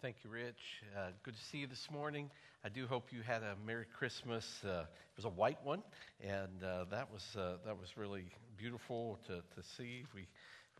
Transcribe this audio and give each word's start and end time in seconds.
Thank 0.00 0.18
you, 0.22 0.30
Rich. 0.30 0.84
Uh, 0.96 1.08
good 1.24 1.34
to 1.34 1.42
see 1.42 1.58
you 1.58 1.66
this 1.66 1.90
morning. 1.90 2.30
I 2.64 2.68
do 2.68 2.86
hope 2.86 3.08
you 3.10 3.20
had 3.20 3.42
a 3.42 3.56
Merry 3.66 3.86
Christmas. 3.98 4.62
Uh, 4.64 4.82
it 4.82 5.16
was 5.16 5.24
a 5.24 5.28
white 5.28 5.58
one, 5.64 5.82
and 6.22 6.62
uh, 6.62 6.84
that 6.92 7.12
was 7.12 7.34
uh, 7.36 7.54
that 7.66 7.76
was 7.76 7.96
really 7.96 8.26
beautiful 8.56 9.18
to, 9.26 9.38
to 9.38 9.68
see. 9.76 10.04
We 10.14 10.28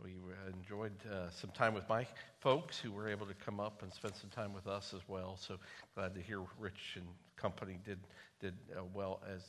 we 0.00 0.14
enjoyed 0.57 0.93
uh, 1.12 1.30
some 1.30 1.50
time 1.50 1.75
with 1.75 1.89
my 1.89 2.07
folks 2.39 2.79
who 2.79 2.93
were 2.93 3.09
able 3.09 3.27
to 3.27 3.34
come 3.34 3.59
up 3.59 3.82
and 3.82 3.93
spend 3.93 4.14
some 4.14 4.30
time 4.30 4.52
with 4.52 4.68
us 4.68 4.95
as 4.95 5.00
well. 5.09 5.37
So 5.37 5.57
glad 5.96 6.14
to 6.14 6.21
hear 6.21 6.43
Rich 6.57 6.95
and 6.95 7.07
company 7.35 7.80
did 7.85 7.98
did 8.41 8.55
uh, 8.77 8.85
well 8.95 9.21
as 9.35 9.43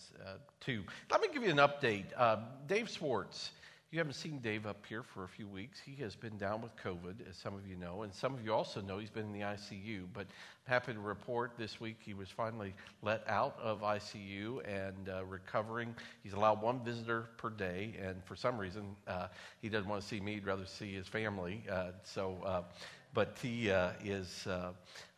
too. 0.60 0.84
Let 1.12 1.22
me 1.22 1.28
give 1.32 1.44
you 1.44 1.52
an 1.52 1.58
update. 1.58 2.06
Dave 2.66 2.90
Swartz 2.90 3.52
you 3.92 3.98
haven't 3.98 4.14
seen 4.14 4.38
Dave 4.38 4.68
up 4.68 4.86
here 4.88 5.02
for 5.02 5.24
a 5.24 5.28
few 5.28 5.48
weeks. 5.48 5.80
He 5.84 5.96
has 6.04 6.16
been 6.16 6.38
down 6.38 6.62
with 6.62 6.76
COVID, 6.78 7.28
as 7.28 7.36
some 7.36 7.56
of 7.56 7.68
you 7.68 7.76
know, 7.76 8.04
and 8.04 8.14
some 8.14 8.36
of 8.36 8.46
you 8.46 8.54
also 8.54 8.82
know 8.82 9.00
he's 9.00 9.10
been 9.10 9.26
in 9.26 9.34
the 9.34 9.40
ICU. 9.40 10.04
But 10.14 10.28
I'm 10.68 10.74
happy 10.74 10.94
to 10.94 11.00
report 11.00 11.54
this 11.58 11.82
week 11.82 11.98
he 12.00 12.14
was 12.14 12.30
finally 12.30 12.76
let 13.02 13.28
out 13.28 13.58
of 13.60 13.82
ICU 13.82 14.62
and 14.68 15.10
uh, 15.10 15.26
recovering. 15.26 15.96
He's 16.22 16.34
allowed 16.34 16.62
one 16.62 16.84
visitor 16.84 17.30
per 17.38 17.50
day, 17.50 17.96
and 18.00 18.24
for 18.26 18.36
some 18.36 18.60
reason, 18.60 18.96
uh, 19.08 19.28
he 19.60 19.70
doesn't 19.70 19.90
want 19.90 20.04
to 20.04 20.08
see 20.08 20.20
me. 20.20 20.36
He'd 20.36 20.46
rather 20.46 20.68
see 20.68 20.94
his 20.94 21.08
family. 21.08 21.64
Uh, 21.68 21.88
so 22.04 22.38
uh, 22.46 22.62
but 23.14 23.38
he 23.42 23.72
uh, 23.72 23.90
is 24.04 24.46
uh, 24.48 24.72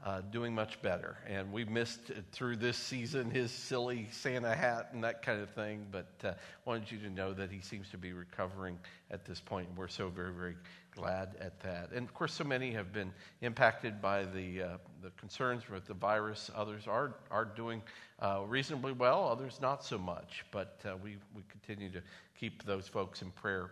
uh, 0.06 0.22
doing 0.32 0.56
much 0.56 0.82
better. 0.82 1.18
And 1.28 1.52
we 1.52 1.66
missed 1.66 2.12
through 2.32 2.56
this 2.58 2.78
season 2.78 3.30
his 3.30 3.52
silly 3.52 4.08
Santa 4.12 4.56
hat 4.56 4.90
and 4.94 5.04
that 5.04 5.22
kind 5.22 5.42
of 5.42 5.50
thing, 5.50 5.86
but 5.92 6.08
uh, 6.24 6.34
wanted 6.66 6.92
you 6.92 7.00
to 7.00 7.10
know 7.10 7.34
that 7.34 7.52
he 7.52 7.60
seems 7.60 7.90
to 7.90 7.98
be 7.98 8.14
recovering 8.14 8.80
at 9.10 9.26
this 9.26 9.40
point. 9.40 9.68
And 9.68 9.78
we're 9.78 9.88
so 9.90 10.10
very, 10.10 10.32
very 10.32 10.56
glad 10.96 11.36
at 11.40 11.60
that. 11.62 11.92
And 11.92 12.08
of 12.08 12.14
course, 12.14 12.34
so 12.34 12.44
many 12.44 12.72
have 12.72 12.94
been 12.94 13.12
impacted 13.42 14.02
by 14.02 14.24
the, 14.24 14.62
uh, 14.62 14.68
the 15.04 15.10
concerns 15.12 15.70
with 15.70 15.86
the 15.86 15.94
virus. 15.94 16.50
Others 16.56 16.88
are, 16.88 17.16
are 17.30 17.46
doing 17.46 17.82
uh, 18.20 18.42
reasonably 18.48 18.94
well, 18.94 19.28
others 19.28 19.60
not 19.62 19.84
so 19.84 19.98
much. 19.98 20.46
But 20.52 20.80
we, 21.04 21.18
we 21.36 21.44
continue 21.50 21.92
to 21.92 22.02
keep 22.40 22.64
those 22.64 22.88
folks 22.88 23.22
in 23.22 23.32
prayer 23.32 23.72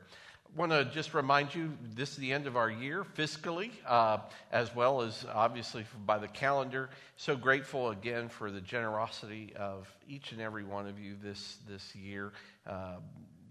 want 0.56 0.72
to 0.72 0.86
just 0.86 1.14
remind 1.14 1.54
you 1.54 1.78
this 1.96 2.12
is 2.12 2.18
the 2.18 2.34
end 2.34 2.48
of 2.48 2.58
our 2.58 2.70
year 2.70 3.06
fiscally, 3.18 3.72
uh, 3.88 4.18
as 4.52 4.74
well 4.76 5.02
as 5.02 5.26
obviously 5.34 5.86
by 6.06 6.18
the 6.18 6.28
calendar. 6.28 6.90
So 7.18 7.36
grateful 7.36 7.90
again 7.90 8.30
for 8.30 8.52
the 8.52 8.62
generosity 8.62 9.54
of 9.56 9.88
each 10.08 10.32
and 10.32 10.42
every 10.42 10.64
one 10.64 10.88
of 10.88 11.00
you 11.00 11.16
this, 11.22 11.58
this 11.68 11.96
year. 11.96 12.34
Uh, 12.68 12.98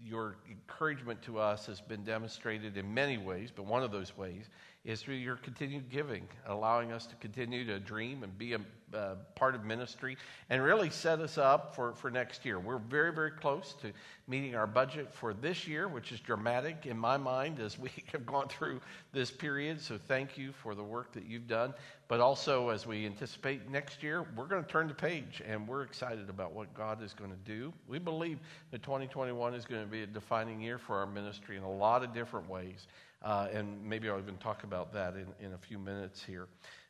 your 0.03 0.37
encouragement 0.49 1.21
to 1.23 1.39
us 1.39 1.65
has 1.65 1.81
been 1.81 2.03
demonstrated 2.03 2.77
in 2.77 2.93
many 2.93 3.17
ways, 3.17 3.51
but 3.55 3.65
one 3.65 3.83
of 3.83 3.91
those 3.91 4.17
ways 4.17 4.45
is 4.89 5.01
through 5.01 5.15
your 5.15 5.35
continued 5.35 5.87
giving, 5.89 6.27
allowing 6.47 6.91
us 6.91 7.05
to 7.05 7.15
continue 7.17 7.63
to 7.63 7.79
dream 7.79 8.23
and 8.23 8.35
be 8.37 8.53
a 8.53 8.59
uh, 8.91 9.13
part 9.35 9.53
of 9.53 9.63
ministry 9.63 10.17
and 10.49 10.63
really 10.63 10.89
set 10.89 11.19
us 11.19 11.37
up 11.37 11.75
for, 11.75 11.93
for 11.93 12.09
next 12.09 12.43
year. 12.43 12.59
We're 12.59 12.79
very, 12.79 13.13
very 13.13 13.29
close 13.29 13.75
to 13.81 13.91
meeting 14.27 14.55
our 14.55 14.65
budget 14.65 15.13
for 15.13 15.31
this 15.31 15.67
year, 15.67 15.87
which 15.87 16.11
is 16.11 16.19
dramatic 16.19 16.87
in 16.87 16.97
my 16.97 17.15
mind 17.15 17.59
as 17.59 17.77
we 17.77 17.91
have 18.11 18.25
gone 18.25 18.47
through 18.47 18.81
this 19.13 19.29
period. 19.29 19.79
So 19.79 19.99
thank 20.07 20.39
you 20.39 20.51
for 20.51 20.73
the 20.73 20.83
work 20.83 21.11
that 21.13 21.25
you've 21.25 21.47
done. 21.47 21.75
But 22.07 22.19
also, 22.19 22.69
as 22.69 22.87
we 22.87 23.05
anticipate 23.05 23.69
next 23.69 24.01
year, 24.01 24.25
we're 24.35 24.47
going 24.47 24.63
to 24.63 24.69
turn 24.69 24.87
the 24.87 24.95
page 24.95 25.43
and 25.47 25.67
we're 25.67 25.83
excited 25.83 26.27
about 26.27 26.53
what 26.53 26.73
God 26.73 27.03
is 27.03 27.13
going 27.13 27.29
to 27.29 27.37
do. 27.45 27.71
We 27.87 27.99
believe 27.99 28.39
that 28.71 28.81
2021 28.81 29.53
is 29.53 29.65
going 29.65 29.83
to 29.83 29.87
be 29.87 30.01
a 30.01 30.07
defining 30.07 30.59
year 30.59 30.79
for 30.79 30.97
our 30.97 31.05
ministry 31.05 31.57
in 31.57 31.63
a 31.63 31.71
lot 31.71 32.03
of 32.03 32.11
different 32.11 32.49
ways. 32.49 32.87
Uh, 33.21 33.47
and 33.53 33.83
maybe 33.83 34.09
I'll 34.09 34.19
even 34.19 34.37
talk 34.37 34.63
about 34.63 34.93
that 34.93 35.15
in, 35.15 35.27
in 35.45 35.53
a 35.53 35.57
few 35.57 35.77
minutes 35.77 36.23
here. 36.23 36.47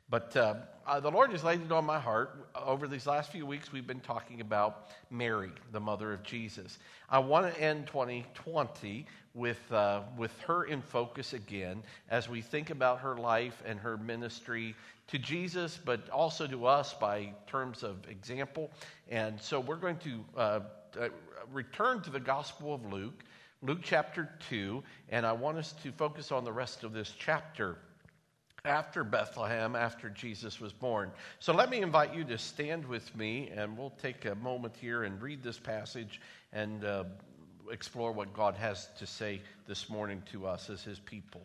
But 0.09 0.35
uh, 0.35 0.55
uh, 0.87 0.99
the 0.99 1.11
Lord 1.11 1.31
has 1.31 1.43
laid 1.43 1.61
it 1.61 1.71
on 1.71 1.85
my 1.85 1.99
heart. 1.99 2.49
Over 2.55 2.87
these 2.87 3.05
last 3.05 3.31
few 3.31 3.45
weeks, 3.45 3.71
we've 3.71 3.85
been 3.85 3.99
talking 3.99 4.41
about 4.41 4.89
Mary, 5.11 5.51
the 5.71 5.79
mother 5.79 6.11
of 6.11 6.23
Jesus. 6.23 6.79
I 7.09 7.19
want 7.19 7.53
to 7.53 7.61
end 7.61 7.85
2020 7.87 9.05
with, 9.35 9.59
uh, 9.71 10.01
with 10.17 10.37
her 10.41 10.63
in 10.63 10.81
focus 10.81 11.33
again 11.33 11.83
as 12.09 12.27
we 12.27 12.41
think 12.41 12.71
about 12.71 12.99
her 13.01 13.17
life 13.17 13.61
and 13.65 13.79
her 13.79 13.97
ministry 13.97 14.75
to 15.09 15.19
Jesus, 15.19 15.79
but 15.83 16.09
also 16.09 16.47
to 16.47 16.65
us 16.65 16.95
by 16.95 17.31
terms 17.45 17.83
of 17.83 17.97
example. 18.09 18.71
And 19.09 19.39
so 19.39 19.59
we're 19.59 19.75
going 19.75 19.97
to 19.97 20.25
uh, 20.35 20.59
uh, 20.99 21.09
return 21.51 22.01
to 22.01 22.09
the 22.09 22.19
Gospel 22.19 22.73
of 22.73 22.91
Luke, 22.91 23.23
Luke 23.61 23.79
chapter 23.83 24.29
2, 24.49 24.81
and 25.09 25.25
I 25.25 25.33
want 25.33 25.57
us 25.57 25.73
to 25.83 25.91
focus 25.91 26.31
on 26.31 26.45
the 26.45 26.51
rest 26.51 26.85
of 26.85 26.93
this 26.93 27.13
chapter 27.17 27.77
after 28.63 29.03
Bethlehem, 29.03 29.75
after 29.75 30.09
Jesus 30.09 30.61
was 30.61 30.71
born. 30.71 31.11
So 31.39 31.53
let 31.53 31.69
me 31.69 31.81
invite 31.81 32.13
you 32.13 32.23
to 32.25 32.37
stand 32.37 32.85
with 32.85 33.13
me, 33.17 33.51
and 33.53 33.77
we'll 33.77 33.93
take 34.01 34.23
a 34.25 34.35
moment 34.35 34.75
here 34.79 35.03
and 35.03 35.21
read 35.21 35.43
this 35.43 35.59
passage 35.59 36.21
and 36.53 36.85
uh, 36.85 37.03
explore 37.69 38.13
what 38.13 38.33
God 38.33 38.55
has 38.55 38.87
to 38.97 39.05
say 39.05 39.41
this 39.67 39.89
morning 39.89 40.23
to 40.31 40.47
us 40.47 40.69
as 40.69 40.81
his 40.81 40.99
people. 40.99 41.41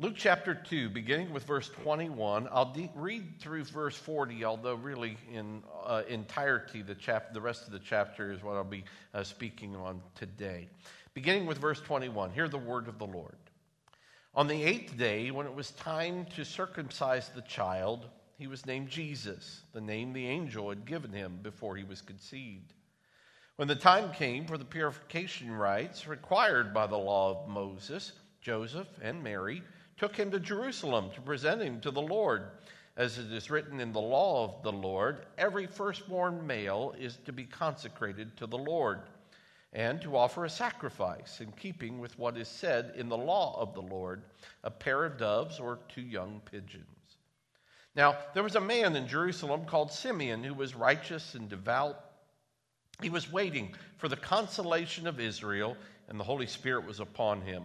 Luke 0.00 0.14
chapter 0.14 0.54
2, 0.54 0.90
beginning 0.90 1.32
with 1.32 1.42
verse 1.42 1.68
21. 1.82 2.48
I'll 2.52 2.72
de- 2.72 2.88
read 2.94 3.40
through 3.40 3.64
verse 3.64 3.96
40, 3.96 4.44
although 4.44 4.76
really 4.76 5.18
in 5.34 5.64
uh, 5.84 6.02
entirety, 6.08 6.82
the, 6.82 6.94
chap- 6.94 7.34
the 7.34 7.40
rest 7.40 7.66
of 7.66 7.72
the 7.72 7.80
chapter 7.80 8.30
is 8.30 8.40
what 8.40 8.54
I'll 8.54 8.62
be 8.62 8.84
uh, 9.12 9.24
speaking 9.24 9.74
on 9.74 10.00
today. 10.14 10.68
Beginning 11.14 11.46
with 11.46 11.58
verse 11.58 11.80
21, 11.80 12.30
hear 12.30 12.46
the 12.46 12.56
word 12.56 12.86
of 12.86 13.00
the 13.00 13.08
Lord. 13.08 13.34
On 14.36 14.46
the 14.46 14.62
eighth 14.62 14.96
day, 14.96 15.32
when 15.32 15.46
it 15.46 15.54
was 15.54 15.72
time 15.72 16.26
to 16.36 16.44
circumcise 16.44 17.30
the 17.30 17.42
child, 17.42 18.06
he 18.38 18.46
was 18.46 18.66
named 18.66 18.90
Jesus, 18.90 19.62
the 19.72 19.80
name 19.80 20.12
the 20.12 20.28
angel 20.28 20.68
had 20.68 20.86
given 20.86 21.12
him 21.12 21.40
before 21.42 21.74
he 21.74 21.82
was 21.82 22.02
conceived. 22.02 22.72
When 23.56 23.66
the 23.66 23.74
time 23.74 24.12
came 24.12 24.46
for 24.46 24.58
the 24.58 24.64
purification 24.64 25.50
rites 25.50 26.06
required 26.06 26.72
by 26.72 26.86
the 26.86 26.96
law 26.96 27.32
of 27.32 27.48
Moses, 27.48 28.12
Joseph 28.40 28.86
and 29.02 29.24
Mary 29.24 29.60
took 29.98 30.16
him 30.16 30.30
to 30.30 30.40
Jerusalem 30.40 31.10
to 31.14 31.20
present 31.20 31.60
him 31.60 31.80
to 31.80 31.90
the 31.90 32.00
Lord. 32.00 32.44
As 32.96 33.18
it 33.18 33.32
is 33.32 33.50
written 33.50 33.80
in 33.80 33.92
the 33.92 34.00
law 34.00 34.44
of 34.44 34.62
the 34.62 34.72
Lord, 34.72 35.26
every 35.36 35.66
firstborn 35.66 36.44
male 36.46 36.94
is 36.98 37.18
to 37.26 37.32
be 37.32 37.44
consecrated 37.44 38.36
to 38.36 38.46
the 38.46 38.58
Lord 38.58 39.00
and 39.72 40.00
to 40.02 40.16
offer 40.16 40.44
a 40.44 40.50
sacrifice 40.50 41.40
in 41.40 41.52
keeping 41.52 41.98
with 41.98 42.18
what 42.18 42.36
is 42.36 42.48
said 42.48 42.92
in 42.96 43.08
the 43.08 43.16
law 43.16 43.60
of 43.60 43.74
the 43.74 43.82
Lord 43.82 44.22
a 44.64 44.70
pair 44.70 45.04
of 45.04 45.18
doves 45.18 45.60
or 45.60 45.78
two 45.88 46.00
young 46.00 46.40
pigeons. 46.50 46.86
Now, 47.94 48.16
there 48.34 48.42
was 48.42 48.56
a 48.56 48.60
man 48.60 48.96
in 48.96 49.08
Jerusalem 49.08 49.64
called 49.64 49.92
Simeon 49.92 50.42
who 50.42 50.54
was 50.54 50.74
righteous 50.74 51.34
and 51.34 51.48
devout. 51.48 51.98
He 53.02 53.10
was 53.10 53.30
waiting 53.30 53.74
for 53.96 54.08
the 54.08 54.16
consolation 54.16 55.06
of 55.06 55.20
Israel, 55.20 55.76
and 56.08 56.18
the 56.18 56.24
Holy 56.24 56.46
Spirit 56.46 56.86
was 56.86 57.00
upon 57.00 57.42
him. 57.42 57.64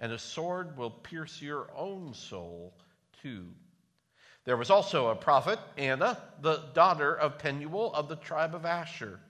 and 0.00 0.12
a 0.12 0.18
sword 0.18 0.76
will 0.76 0.90
pierce 0.90 1.40
your 1.40 1.68
own 1.76 2.12
soul 2.12 2.74
too 3.22 3.46
there 4.44 4.56
was 4.56 4.70
also 4.70 5.08
a 5.08 5.16
prophet, 5.16 5.58
Anna, 5.76 6.18
the 6.40 6.62
daughter 6.72 7.14
of 7.14 7.38
Penuel 7.38 7.92
of 7.92 8.08
the 8.08 8.16
tribe 8.16 8.54
of 8.54 8.64
Asher. 8.64 9.20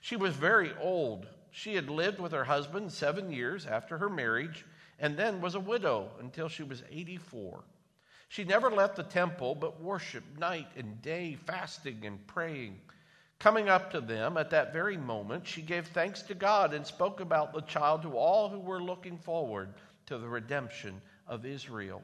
She 0.00 0.16
was 0.16 0.34
very 0.34 0.72
old. 0.80 1.26
She 1.50 1.74
had 1.74 1.90
lived 1.90 2.20
with 2.20 2.32
her 2.32 2.44
husband 2.44 2.92
seven 2.92 3.32
years 3.32 3.66
after 3.66 3.98
her 3.98 4.08
marriage 4.08 4.64
and 5.00 5.16
then 5.16 5.40
was 5.40 5.54
a 5.54 5.60
widow 5.60 6.10
until 6.20 6.48
she 6.48 6.62
was 6.62 6.82
84. 6.90 7.64
She 8.28 8.44
never 8.44 8.70
left 8.70 8.94
the 8.94 9.02
temple, 9.02 9.56
but 9.56 9.82
worshiped 9.82 10.38
night 10.38 10.68
and 10.76 11.02
day, 11.02 11.36
fasting 11.46 12.06
and 12.06 12.24
praying. 12.28 12.80
Coming 13.40 13.68
up 13.68 13.90
to 13.90 14.00
them 14.00 14.36
at 14.36 14.50
that 14.50 14.72
very 14.72 14.96
moment, 14.96 15.46
she 15.46 15.62
gave 15.62 15.88
thanks 15.88 16.22
to 16.22 16.34
God 16.34 16.74
and 16.74 16.86
spoke 16.86 17.20
about 17.20 17.52
the 17.52 17.62
child 17.62 18.02
to 18.02 18.16
all 18.16 18.48
who 18.48 18.60
were 18.60 18.82
looking 18.82 19.18
forward 19.18 19.74
to 20.10 20.18
the 20.18 20.28
redemption 20.28 21.00
of 21.28 21.46
Israel. 21.46 22.02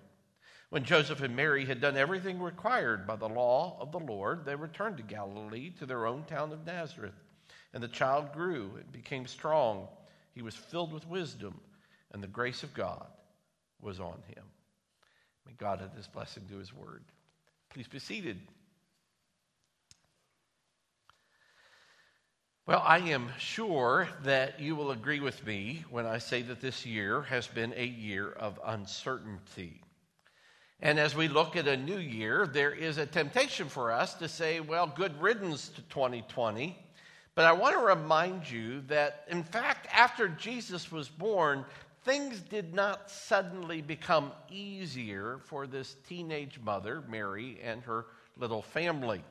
When 0.71 0.85
Joseph 0.85 1.23
and 1.23 1.35
Mary 1.35 1.65
had 1.65 1.81
done 1.81 1.97
everything 1.97 2.41
required 2.41 3.05
by 3.05 3.17
the 3.17 3.29
law 3.29 3.77
of 3.81 3.91
the 3.91 3.99
Lord, 3.99 4.45
they 4.45 4.55
returned 4.55 4.97
to 4.99 5.03
Galilee 5.03 5.73
to 5.81 5.87
their 5.87 6.07
own 6.07 6.23
town 6.23 6.53
of 6.53 6.65
Nazareth. 6.65 7.21
And 7.75 7.83
the 7.83 7.89
child 7.89 8.33
grew 8.33 8.71
and 8.77 8.93
became 8.93 9.27
strong. 9.27 9.89
He 10.35 10.43
was 10.43 10.55
filled 10.55 10.93
with 10.93 11.09
wisdom, 11.09 11.61
and 12.13 12.23
the 12.23 12.29
grace 12.29 12.63
of 12.63 12.75
God 12.75 13.09
was 13.81 13.99
on 13.99 14.23
him. 14.29 14.45
May 15.45 15.55
God 15.59 15.83
add 15.83 15.97
his 15.97 16.07
blessing 16.07 16.45
to 16.49 16.59
his 16.59 16.73
word. 16.73 17.03
Please 17.71 17.89
be 17.89 17.99
seated. 17.99 18.39
Well, 22.67 22.83
I 22.85 22.99
am 22.99 23.31
sure 23.39 24.09
that 24.25 24.59
you 24.59 24.75
will 24.75 24.91
agree 24.91 25.21
with 25.21 25.47
me 25.47 25.85
when 25.89 26.05
I 26.05 26.19
say 26.19 26.43
that 26.43 26.61
this 26.61 26.85
year 26.85 27.23
has 27.23 27.47
been 27.47 27.73
a 27.77 27.87
year 27.87 28.33
of 28.33 28.59
uncertainty. 28.67 29.81
And 30.81 30.99
as 30.99 31.15
we 31.15 31.29
look 31.29 31.55
at 31.55 31.69
a 31.69 31.77
new 31.77 31.99
year, 31.99 32.45
there 32.45 32.73
is 32.73 32.99
a 32.99 33.07
temptation 33.07 33.69
for 33.69 33.93
us 33.93 34.15
to 34.15 34.29
say, 34.29 34.59
well, 34.59 34.89
good 34.89 35.23
riddance 35.23 35.69
to 35.69 35.83
2020. 35.83 36.77
But 37.37 37.45
I 37.45 37.53
want 37.53 37.77
to 37.77 37.87
remind 37.87 38.51
you 38.51 38.81
that, 38.89 39.27
in 39.29 39.45
fact, 39.45 39.87
after 39.93 40.27
Jesus 40.27 40.91
was 40.91 41.09
born, 41.09 41.65
things 42.05 42.41
did 42.41 42.75
not 42.75 43.13
suddenly 43.13 43.81
become 43.81 44.33
easier 44.51 45.39
for 45.45 45.69
this 45.69 45.95
teenage 46.09 46.59
mother, 46.59 47.05
Mary, 47.09 47.61
and 47.63 47.81
her 47.85 48.07
little 48.37 48.63
family. 48.63 49.23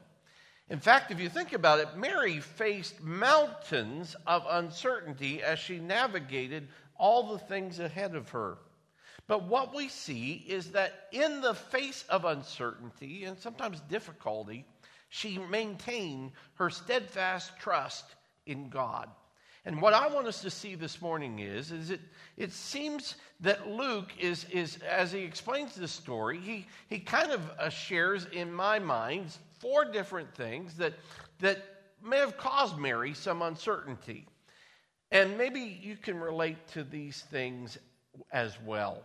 In 0.70 0.80
fact, 0.80 1.12
if 1.12 1.20
you 1.20 1.30
think 1.30 1.54
about 1.54 1.80
it, 1.80 1.96
Mary 1.96 2.40
faced 2.40 3.02
mountains 3.02 4.16
of 4.26 4.46
uncertainty 4.50 5.44
as 5.44 5.60
she 5.60 5.78
navigated 5.78 6.68
all 6.98 7.34
the 7.34 7.40
things 7.40 7.80
ahead 7.80 8.16
of 8.16 8.30
her. 8.30 8.58
But 9.28 9.44
what 9.44 9.76
we 9.76 9.90
see 9.90 10.46
is 10.48 10.72
that 10.72 11.08
in 11.12 11.42
the 11.42 11.54
face 11.54 12.04
of 12.10 12.26
uncertainty 12.26 13.26
and 13.26 13.38
sometimes 13.38 13.80
difficulty, 13.82 14.66
she 15.10 15.38
maintained 15.38 16.32
her 16.56 16.70
steadfast 16.70 17.58
trust 17.60 18.16
in 18.46 18.70
God. 18.70 19.10
And 19.66 19.82
what 19.82 19.96
I 19.96 20.08
want 20.08 20.28
us 20.28 20.42
to 20.42 20.52
see 20.52 20.76
this 20.76 21.02
morning 21.02 21.40
is, 21.40 21.72
is 21.72 21.90
it, 21.90 22.02
it 22.38 22.52
seems 22.52 23.16
that 23.40 23.68
Luke 23.68 24.12
is, 24.20 24.46
is, 24.52 24.78
as 24.78 25.12
he 25.12 25.22
explains 25.22 25.76
this 25.76 25.92
story, 25.92 26.40
he, 26.40 26.68
he 26.88 27.00
kind 27.00 27.32
of 27.32 27.42
uh, 27.60 27.70
shares 27.70 28.28
in 28.32 28.54
my 28.54 28.78
mind 28.78 29.36
four 29.60 29.86
different 29.86 30.34
things 30.36 30.76
that, 30.78 30.94
that 31.40 31.64
may 32.04 32.18
have 32.18 32.38
caused 32.38 32.78
Mary 32.78 33.14
some 33.14 33.42
uncertainty. 33.42 34.28
And 35.12 35.38
maybe 35.38 35.80
you 35.82 35.98
can 35.98 36.20
relate 36.20 36.68
to 36.70 36.84
these 36.84 37.22
things 37.32 37.78
as 38.32 38.58
well. 38.66 39.04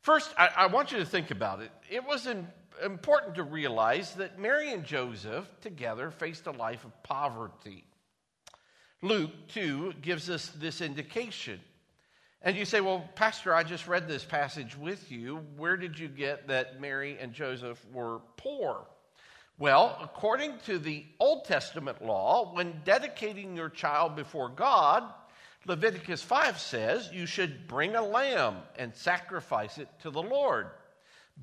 First, 0.00 0.32
I, 0.38 0.50
I 0.56 0.66
want 0.66 0.92
you 0.92 0.98
to 0.98 1.04
think 1.04 1.30
about 1.30 1.60
it. 1.60 1.70
It 1.90 2.04
was 2.04 2.26
in, 2.26 2.46
important 2.84 3.34
to 3.36 3.42
realize 3.42 4.14
that 4.14 4.38
Mary 4.38 4.72
and 4.72 4.84
Joseph 4.84 5.48
together 5.60 6.10
faced 6.10 6.46
a 6.46 6.50
life 6.52 6.84
of 6.84 7.02
poverty. 7.02 7.84
Luke, 9.02 9.30
2 9.48 9.94
gives 10.02 10.28
us 10.28 10.48
this 10.58 10.80
indication. 10.80 11.60
And 12.42 12.56
you 12.56 12.64
say, 12.64 12.80
Well, 12.80 13.08
Pastor, 13.14 13.54
I 13.54 13.62
just 13.64 13.88
read 13.88 14.08
this 14.08 14.24
passage 14.24 14.76
with 14.76 15.10
you. 15.10 15.44
Where 15.56 15.76
did 15.76 15.98
you 15.98 16.08
get 16.08 16.48
that 16.48 16.80
Mary 16.80 17.16
and 17.20 17.32
Joseph 17.32 17.84
were 17.92 18.20
poor? 18.36 18.86
Well, 19.58 19.98
according 20.00 20.58
to 20.66 20.78
the 20.78 21.04
Old 21.18 21.44
Testament 21.44 22.04
law, 22.04 22.54
when 22.54 22.80
dedicating 22.84 23.56
your 23.56 23.68
child 23.68 24.14
before 24.14 24.48
God, 24.48 25.02
Leviticus 25.66 26.22
5 26.22 26.60
says 26.60 27.10
you 27.12 27.26
should 27.26 27.66
bring 27.66 27.96
a 27.96 28.02
lamb 28.02 28.58
and 28.76 28.94
sacrifice 28.94 29.78
it 29.78 29.88
to 30.02 30.10
the 30.10 30.22
Lord. 30.22 30.68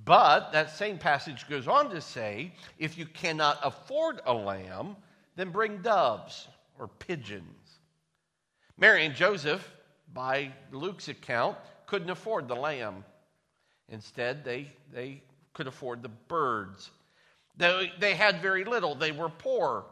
But 0.03 0.51
that 0.53 0.75
same 0.75 0.97
passage 0.97 1.47
goes 1.49 1.67
on 1.67 1.89
to 1.89 1.99
say 2.01 2.53
if 2.79 2.97
you 2.97 3.05
cannot 3.05 3.59
afford 3.61 4.21
a 4.25 4.33
lamb, 4.33 4.95
then 5.35 5.51
bring 5.51 5.81
doves 5.81 6.47
or 6.79 6.87
pigeons. 6.87 7.79
Mary 8.77 9.05
and 9.05 9.15
Joseph, 9.15 9.69
by 10.13 10.51
Luke's 10.71 11.09
account, 11.09 11.57
couldn't 11.85 12.09
afford 12.09 12.47
the 12.47 12.55
lamb. 12.55 13.03
Instead, 13.89 14.43
they, 14.43 14.67
they 14.93 15.21
could 15.53 15.67
afford 15.67 16.01
the 16.01 16.09
birds. 16.09 16.91
They, 17.57 17.91
they 17.99 18.15
had 18.15 18.41
very 18.41 18.63
little, 18.63 18.95
they 18.95 19.11
were 19.11 19.29
poor. 19.29 19.85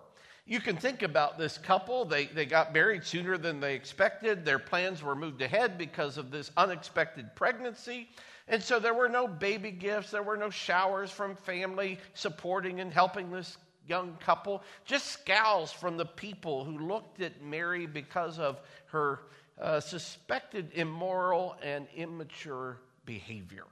You 0.45 0.59
can 0.59 0.75
think 0.75 1.03
about 1.03 1.37
this 1.37 1.57
couple. 1.57 2.03
They, 2.03 2.25
they 2.25 2.45
got 2.45 2.73
married 2.73 3.05
sooner 3.05 3.37
than 3.37 3.61
they 3.61 3.75
expected. 3.75 4.43
Their 4.43 4.59
plans 4.59 5.01
were 5.01 5.15
moved 5.15 5.41
ahead 5.41 5.77
because 5.77 6.17
of 6.17 6.31
this 6.31 6.51
unexpected 6.57 7.33
pregnancy. 7.33 8.09
And 8.49 8.61
so 8.61 8.77
there 8.77 8.93
were 8.93 9.07
no 9.07 9.25
baby 9.25 9.71
gifts, 9.71 10.11
there 10.11 10.21
were 10.21 10.35
no 10.35 10.49
showers 10.49 11.09
from 11.09 11.35
family 11.35 11.97
supporting 12.13 12.81
and 12.81 12.93
helping 12.93 13.31
this 13.31 13.57
young 13.87 14.17
couple, 14.19 14.63
just 14.85 15.07
scowls 15.07 15.71
from 15.71 15.95
the 15.95 16.05
people 16.05 16.65
who 16.65 16.77
looked 16.79 17.21
at 17.21 17.41
Mary 17.41 17.85
because 17.85 18.39
of 18.39 18.59
her 18.87 19.21
uh, 19.61 19.79
suspected 19.79 20.71
immoral 20.73 21.55
and 21.63 21.87
immature 21.95 22.79
behavior. 23.05 23.65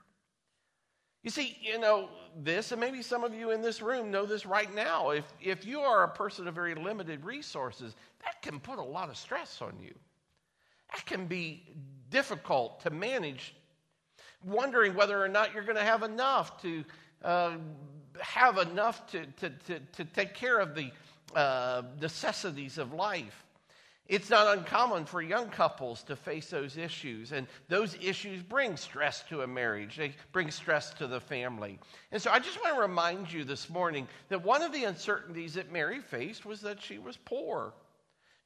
You 1.22 1.30
see, 1.30 1.56
you 1.60 1.78
know 1.78 2.08
this, 2.36 2.72
and 2.72 2.80
maybe 2.80 3.00
some 3.00 3.22
of 3.22 3.32
you 3.32 3.52
in 3.52 3.62
this 3.62 3.80
room 3.80 4.10
know 4.10 4.26
this 4.26 4.44
right 4.44 4.74
now. 4.74 5.10
If, 5.10 5.24
if 5.40 5.64
you 5.64 5.80
are 5.80 6.02
a 6.02 6.08
person 6.08 6.48
of 6.48 6.54
very 6.54 6.74
limited 6.74 7.24
resources, 7.24 7.94
that 8.24 8.42
can 8.42 8.58
put 8.58 8.78
a 8.78 8.82
lot 8.82 9.08
of 9.08 9.16
stress 9.16 9.62
on 9.62 9.74
you. 9.80 9.94
That 10.92 11.06
can 11.06 11.26
be 11.26 11.62
difficult 12.10 12.80
to 12.80 12.90
manage, 12.90 13.54
wondering 14.44 14.94
whether 14.94 15.22
or 15.22 15.28
not 15.28 15.54
you're 15.54 15.62
going 15.62 15.76
to 15.76 15.84
have 15.84 16.02
enough 16.02 16.60
to 16.62 16.84
uh, 17.22 17.56
have 18.20 18.58
enough 18.58 19.06
to, 19.12 19.24
to, 19.38 19.50
to, 19.50 19.80
to 19.80 20.04
take 20.04 20.34
care 20.34 20.58
of 20.58 20.74
the 20.74 20.90
uh, 21.34 21.82
necessities 22.00 22.78
of 22.78 22.92
life. 22.92 23.44
It's 24.12 24.28
not 24.28 24.58
uncommon 24.58 25.06
for 25.06 25.22
young 25.22 25.48
couples 25.48 26.02
to 26.02 26.16
face 26.16 26.50
those 26.50 26.76
issues, 26.76 27.32
and 27.32 27.46
those 27.70 27.94
issues 27.94 28.42
bring 28.42 28.76
stress 28.76 29.22
to 29.30 29.40
a 29.40 29.46
marriage. 29.46 29.96
They 29.96 30.12
bring 30.32 30.50
stress 30.50 30.92
to 30.98 31.06
the 31.06 31.18
family. 31.18 31.78
And 32.10 32.20
so 32.20 32.30
I 32.30 32.38
just 32.38 32.60
want 32.60 32.74
to 32.76 32.82
remind 32.82 33.32
you 33.32 33.42
this 33.42 33.70
morning 33.70 34.06
that 34.28 34.44
one 34.44 34.60
of 34.60 34.70
the 34.70 34.84
uncertainties 34.84 35.54
that 35.54 35.72
Mary 35.72 36.00
faced 36.00 36.44
was 36.44 36.60
that 36.60 36.82
she 36.82 36.98
was 36.98 37.16
poor. 37.16 37.72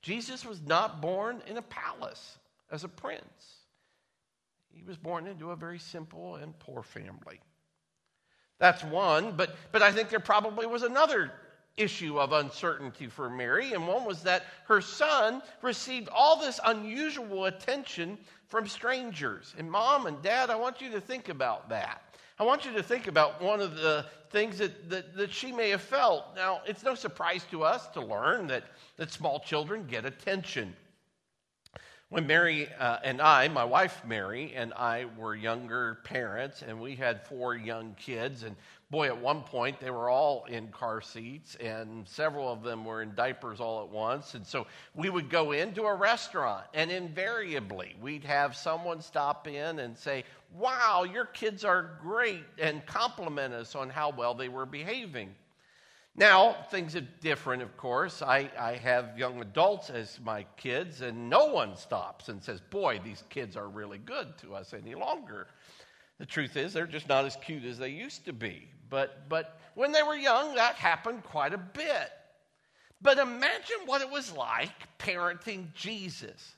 Jesus 0.03 0.45
was 0.45 0.63
not 0.63 1.01
born 1.01 1.43
in 1.49 1.57
a 1.57 1.63
palace 1.63 2.39
as 2.71 2.85
a 2.85 2.89
prince, 2.89 3.65
he 4.73 4.85
was 4.85 4.97
born 4.97 5.27
into 5.27 5.51
a 5.51 5.57
very 5.57 5.81
simple 5.81 6.37
and 6.37 6.57
poor 6.61 6.85
family. 6.85 7.41
That's 8.61 8.85
one, 8.85 9.33
but, 9.33 9.57
but 9.73 9.83
I 9.83 9.91
think 9.91 10.11
there 10.11 10.21
probably 10.21 10.67
was 10.67 10.85
another 10.85 11.33
issue 11.77 12.19
of 12.19 12.33
uncertainty 12.33 13.07
for 13.07 13.29
Mary, 13.29 13.73
and 13.73 13.87
one 13.87 14.05
was 14.05 14.23
that 14.23 14.45
her 14.67 14.81
son 14.81 15.43
received 15.63 16.09
all 16.09 16.41
this 16.41 16.59
unusual 16.65 17.47
attention 17.47 18.19
from 18.49 18.67
strangers. 18.67 19.55
And 19.59 19.71
mom 19.71 20.07
and 20.07 20.21
dad, 20.23 20.51
I 20.51 20.57
want 20.57 20.81
you 20.81 20.91
to 20.93 21.01
think 21.01 21.29
about 21.29 21.69
that. 21.69 22.03
I 22.39 22.45
want 22.45 22.65
you 22.65 22.73
to 22.73 22.83
think 22.83 23.07
about 23.07 23.41
one 23.41 23.61
of 23.61 23.77
the 23.77 24.07
things 24.31 24.59
that, 24.59 24.91
that, 24.91 25.17
that 25.17 25.33
she 25.33 25.53
may 25.53 25.71
have 25.71 25.81
felt. 25.81 26.35
Now, 26.35 26.61
it's 26.67 26.83
no 26.83 26.95
surprise 26.95 27.47
to 27.51 27.63
us 27.63 27.89
to 27.89 28.01
learn 28.01 28.47
that, 28.49 28.65
that 28.97 29.11
small 29.11 29.41
children 29.41 29.87
get 29.87 30.05
attention. 30.05 30.75
When 32.09 32.29
Mary 32.29 32.69
uh, 32.79 32.99
and 33.03 33.21
I, 33.21 33.49
my 33.49 33.65
wife 33.65 34.05
Mary, 34.07 34.53
and 34.55 34.73
I 34.75 35.07
were 35.19 35.35
younger 35.35 35.99
parents, 36.05 36.63
and 36.63 36.81
we 36.81 36.95
had 36.95 37.27
four 37.27 37.57
young 37.57 37.97
kids, 37.99 38.45
and 38.45 38.55
boy, 38.91 39.09
at 39.09 39.21
one 39.21 39.43
point 39.43 39.81
they 39.81 39.91
were 39.91 40.09
all 40.09 40.45
in 40.45 40.69
car 40.69 41.01
seats, 41.01 41.57
and 41.57 42.07
several 42.07 42.49
of 42.53 42.63
them 42.63 42.85
were 42.85 43.03
in 43.03 43.13
diapers 43.17 43.59
all 43.59 43.83
at 43.83 43.89
once. 43.89 44.35
And 44.35 44.47
so 44.47 44.69
we 44.95 45.11
would 45.11 45.29
go 45.29 45.51
into 45.51 45.83
a 45.83 45.95
restaurant, 45.95 46.67
and 46.75 46.93
invariably 46.93 47.97
we'd 48.01 48.23
have 48.23 48.55
someone 48.55 49.01
stop 49.01 49.49
in 49.49 49.81
and 49.81 49.99
say, 49.99 50.23
Wow, 50.55 51.03
your 51.03 51.25
kids 51.25 51.65
are 51.65 51.99
great, 52.01 52.45
and 52.57 52.87
compliment 52.87 53.53
us 53.53 53.75
on 53.75 53.91
how 53.91 54.11
well 54.11 54.35
they 54.35 54.49
were 54.49 54.65
behaving. 54.65 55.35
Now, 56.19 56.57
things 56.71 56.97
are 56.97 57.07
different, 57.21 57.63
of 57.63 57.77
course. 57.77 58.23
I, 58.23 58.51
I 58.59 58.77
have 58.77 59.19
young 59.19 59.41
adults 59.43 59.91
as 59.91 60.19
my 60.25 60.47
kids, 60.57 61.03
and 61.03 61.29
no 61.29 61.47
one 61.47 61.77
stops 61.77 62.31
and 62.31 62.43
says, 62.43 62.61
Boy, 62.61 63.01
these 63.05 63.23
kids 63.29 63.55
are 63.55 63.69
really 63.69 63.99
good 63.99 64.39
to 64.39 64.55
us 64.55 64.73
any 64.73 64.95
longer. 64.95 65.47
The 66.19 66.25
truth 66.25 66.57
is, 66.57 66.73
they're 66.73 66.87
just 66.87 67.09
not 67.09 67.27
as 67.27 67.37
cute 67.37 67.65
as 67.65 67.77
they 67.77 67.91
used 67.91 68.25
to 68.25 68.33
be. 68.33 68.71
But, 68.89 69.29
but 69.29 69.61
when 69.75 69.93
they 69.93 70.03
were 70.03 70.17
young, 70.17 70.55
that 70.55 70.77
happened 70.77 71.23
quite 71.23 71.53
a 71.53 71.59
bit. 71.59 72.11
But 73.03 73.19
imagine 73.19 73.77
what 73.85 74.01
it 74.01 74.11
was 74.11 74.35
like 74.35 74.99
parenting 74.99 75.75
Jesus. 75.75 76.55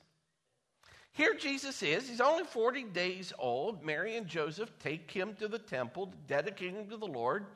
here 1.11 1.35
Jesus 1.35 1.83
is. 1.83 2.09
He's 2.09 2.21
only 2.21 2.45
40 2.45 2.85
days 2.85 3.33
old. 3.41 3.83
Mary 3.83 4.17
and 4.17 4.29
Joseph 4.29 4.71
take 4.79 5.11
him 5.11 5.35
to 5.41 5.49
the 5.49 5.59
temple 5.59 6.13
dedicate 6.29 6.75
him 6.75 6.89
to 6.91 6.97
the 6.97 7.07
Lord. 7.07 7.47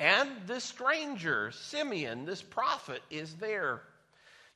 And 0.00 0.30
this 0.46 0.64
stranger, 0.64 1.50
Simeon, 1.52 2.24
this 2.24 2.40
prophet, 2.40 3.02
is 3.10 3.34
there. 3.34 3.82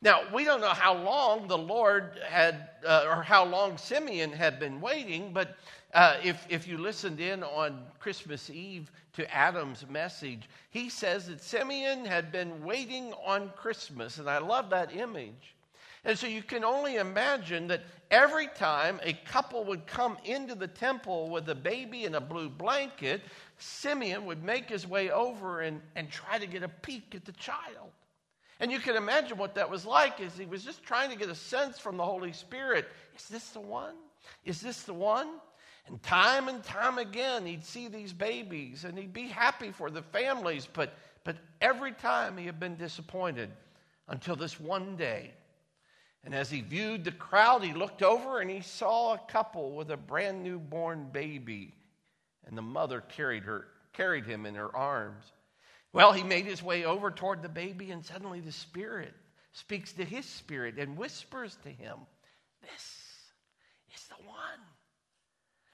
Now, 0.01 0.23
we 0.33 0.45
don't 0.45 0.63
know 0.63 0.69
how 0.69 0.97
long 0.97 1.49
the 1.49 1.59
Lord 1.59 2.19
had, 2.27 2.71
uh, 2.85 3.05
or 3.07 3.23
how 3.23 3.45
long 3.45 3.77
Simeon 3.77 4.33
had 4.33 4.59
been 4.59 4.81
waiting, 4.81 5.35
but 5.35 5.59
uh, 5.93 6.17
if, 6.25 6.47
if 6.49 6.67
you 6.67 6.79
listened 6.79 7.21
in 7.21 7.43
on 7.43 7.83
Christmas 8.01 8.49
Eve 8.49 8.91
to 9.13 9.35
Adam's 9.35 9.87
message, 9.87 10.49
he 10.71 10.89
says 10.89 11.27
that 11.27 11.43
Simeon 11.43 12.07
had 12.07 12.33
been 12.33 12.65
waiting 12.65 13.13
on 13.25 13.51
Christmas, 13.55 14.17
and 14.17 14.31
I 14.31 14.39
love 14.39 14.71
that 14.71 14.97
image. 14.97 15.55
And 16.05 16.19
so 16.19 16.27
you 16.27 16.43
can 16.43 16.65
only 16.65 16.97
imagine 16.97 17.67
that 17.69 17.83
every 18.11 18.49
time 18.49 19.01
a 19.03 19.15
couple 19.15 19.65
would 19.65 19.87
come 19.87 20.19
into 20.25 20.55
the 20.55 20.67
temple 20.67 21.31
with 21.31 21.49
a 21.49 21.55
baby 21.55 22.05
and 22.05 22.15
a 22.15 22.21
blue 22.21 22.51
blanket, 22.51 23.23
Simeon 23.59 24.27
would 24.27 24.43
make 24.43 24.69
his 24.69 24.87
way 24.87 25.11
over 25.11 25.61
and, 25.61 25.81
and 25.97 26.11
try 26.11 26.39
to 26.39 26.47
get 26.47 26.63
a 26.63 26.69
peek 26.69 27.15
at 27.15 27.25
the 27.25 27.33
child. 27.33 27.91
And 28.61 28.71
you 28.71 28.79
can 28.79 28.97
imagine 28.97 29.39
what 29.39 29.55
that 29.55 29.71
was 29.71 29.85
like 29.85 30.21
as 30.21 30.37
he 30.37 30.45
was 30.45 30.63
just 30.63 30.83
trying 30.83 31.11
to 31.11 31.17
get 31.17 31.29
a 31.29 31.35
sense 31.35 31.79
from 31.79 31.97
the 31.97 32.05
Holy 32.05 32.33
Spirit 32.33 32.87
is 33.17 33.29
this 33.29 33.49
the 33.51 33.61
one? 33.61 33.95
Is 34.45 34.61
this 34.61 34.83
the 34.83 34.95
one? 34.95 35.29
And 35.87 36.03
time 36.03 36.49
and 36.49 36.63
time 36.63 36.99
again, 36.99 37.45
he'd 37.45 37.65
see 37.65 37.89
these 37.89 38.13
babies 38.13 38.85
and 38.85 38.99
he'd 38.99 39.13
be 39.13 39.27
happy 39.27 39.71
for 39.71 39.91
the 39.91 40.03
families, 40.03 40.67
but, 40.73 40.95
but 41.25 41.37
every 41.61 41.93
time 41.93 42.37
he 42.37 42.47
had 42.47 42.59
been 42.59 42.77
disappointed 42.77 43.51
until 44.09 44.37
this 44.37 44.59
one 44.59 44.97
day. 44.97 45.33
And 46.25 46.35
as 46.35 46.51
he 46.51 46.63
viewed 46.63 47.05
the 47.05 47.13
crowd, 47.13 47.63
he 47.63 47.75
looked 47.75 48.03
over 48.03 48.41
and 48.41 48.51
he 48.51 48.63
saw 48.63 49.15
a 49.15 49.19
couple 49.31 49.73
with 49.73 49.91
a 49.91 49.97
brand 49.97 50.43
new 50.43 50.59
born 50.59 51.09
baby, 51.13 51.75
and 52.47 52.57
the 52.57 52.63
mother 52.63 53.03
carried, 53.03 53.45
her, 53.45 53.67
carried 53.93 54.25
him 54.25 54.47
in 54.47 54.55
her 54.55 54.75
arms. 54.75 55.25
Well, 55.93 56.13
he 56.13 56.23
made 56.23 56.47
his 56.47 56.63
way 56.63 56.85
over 56.85 57.11
toward 57.11 57.43
the 57.43 57.49
baby, 57.49 57.91
and 57.91 58.05
suddenly 58.05 58.41
the 58.41 58.53
Spirit 58.53 59.15
speaks 59.55 59.93
to 59.93 60.05
his 60.05 60.27
spirit 60.27 60.79
and 60.79 60.97
whispers 60.97 61.57
to 61.63 61.71
him, 61.71 61.99
This 62.61 63.05
is 63.95 64.05
the 64.09 64.27
one. 64.27 64.61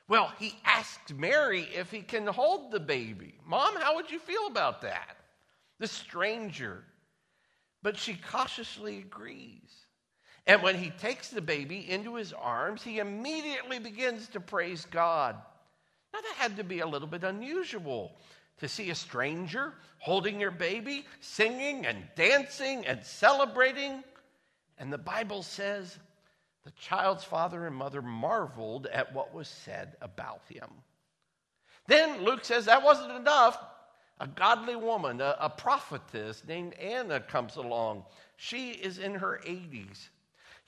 Well, 0.07 0.33
he 0.39 0.55
asked 0.65 1.15
Mary 1.15 1.69
if 1.75 1.91
he 1.91 2.03
can 2.03 2.27
hold 2.27 2.71
the 2.71 2.81
baby. 2.81 3.35
Mom, 3.47 3.77
how 3.77 3.95
would 3.97 4.11
you 4.11 4.19
feel 4.19 4.47
about 4.49 4.83
that? 4.83 5.17
The 5.79 5.87
stranger. 5.87 6.85
But 7.83 7.97
she 7.97 8.15
cautiously 8.15 8.99
agrees. 8.99 9.87
And 10.47 10.63
when 10.63 10.77
he 10.77 10.91
takes 10.91 11.29
the 11.29 11.41
baby 11.41 11.89
into 11.89 12.15
his 12.15 12.33
arms, 12.33 12.83
he 12.83 12.99
immediately 12.99 13.79
begins 13.79 14.29
to 14.29 14.41
praise 14.41 14.87
God. 14.91 15.37
Now, 16.13 16.21
that 16.21 16.35
had 16.37 16.57
to 16.57 16.65
be 16.65 16.81
a 16.81 16.87
little 16.87 17.09
bit 17.09 17.25
unusual 17.25 18.13
to 18.59 18.69
see 18.69 18.91
a 18.91 18.95
stranger 18.95 19.75
holding 19.99 20.41
your 20.41 20.51
baby, 20.51 21.07
singing 21.21 21.87
and 21.87 22.05
dancing 22.17 22.87
and 22.87 23.05
celebrating. 23.05 24.03
And 24.79 24.93
the 24.93 24.99
Bible 24.99 25.43
says 25.43 25.99
the 26.65 26.71
child's 26.73 27.25
father 27.25 27.67
and 27.67 27.77
mother 27.77 28.03
marveled 28.03 28.87
at 28.87 29.15
what 29.15 29.35
was 29.35 29.49
said 29.49 29.97
about 30.01 30.43
him. 30.49 30.69
Then 31.87 32.25
Luke 32.25 32.45
says 32.45 32.67
that 32.67 32.83
wasn't 32.83 33.13
enough. 33.13 33.59
A 34.21 34.27
godly 34.27 34.77
woman, 34.77 35.21
a, 35.21 35.37
a 35.41 35.49
prophetess 35.49 36.43
named 36.47 36.75
Anna, 36.75 37.21
comes 37.21 37.57
along. 37.57 38.05
She 38.37 38.71
is 38.71 38.99
in 38.99 39.15
her 39.15 39.41
80s. 39.47 40.09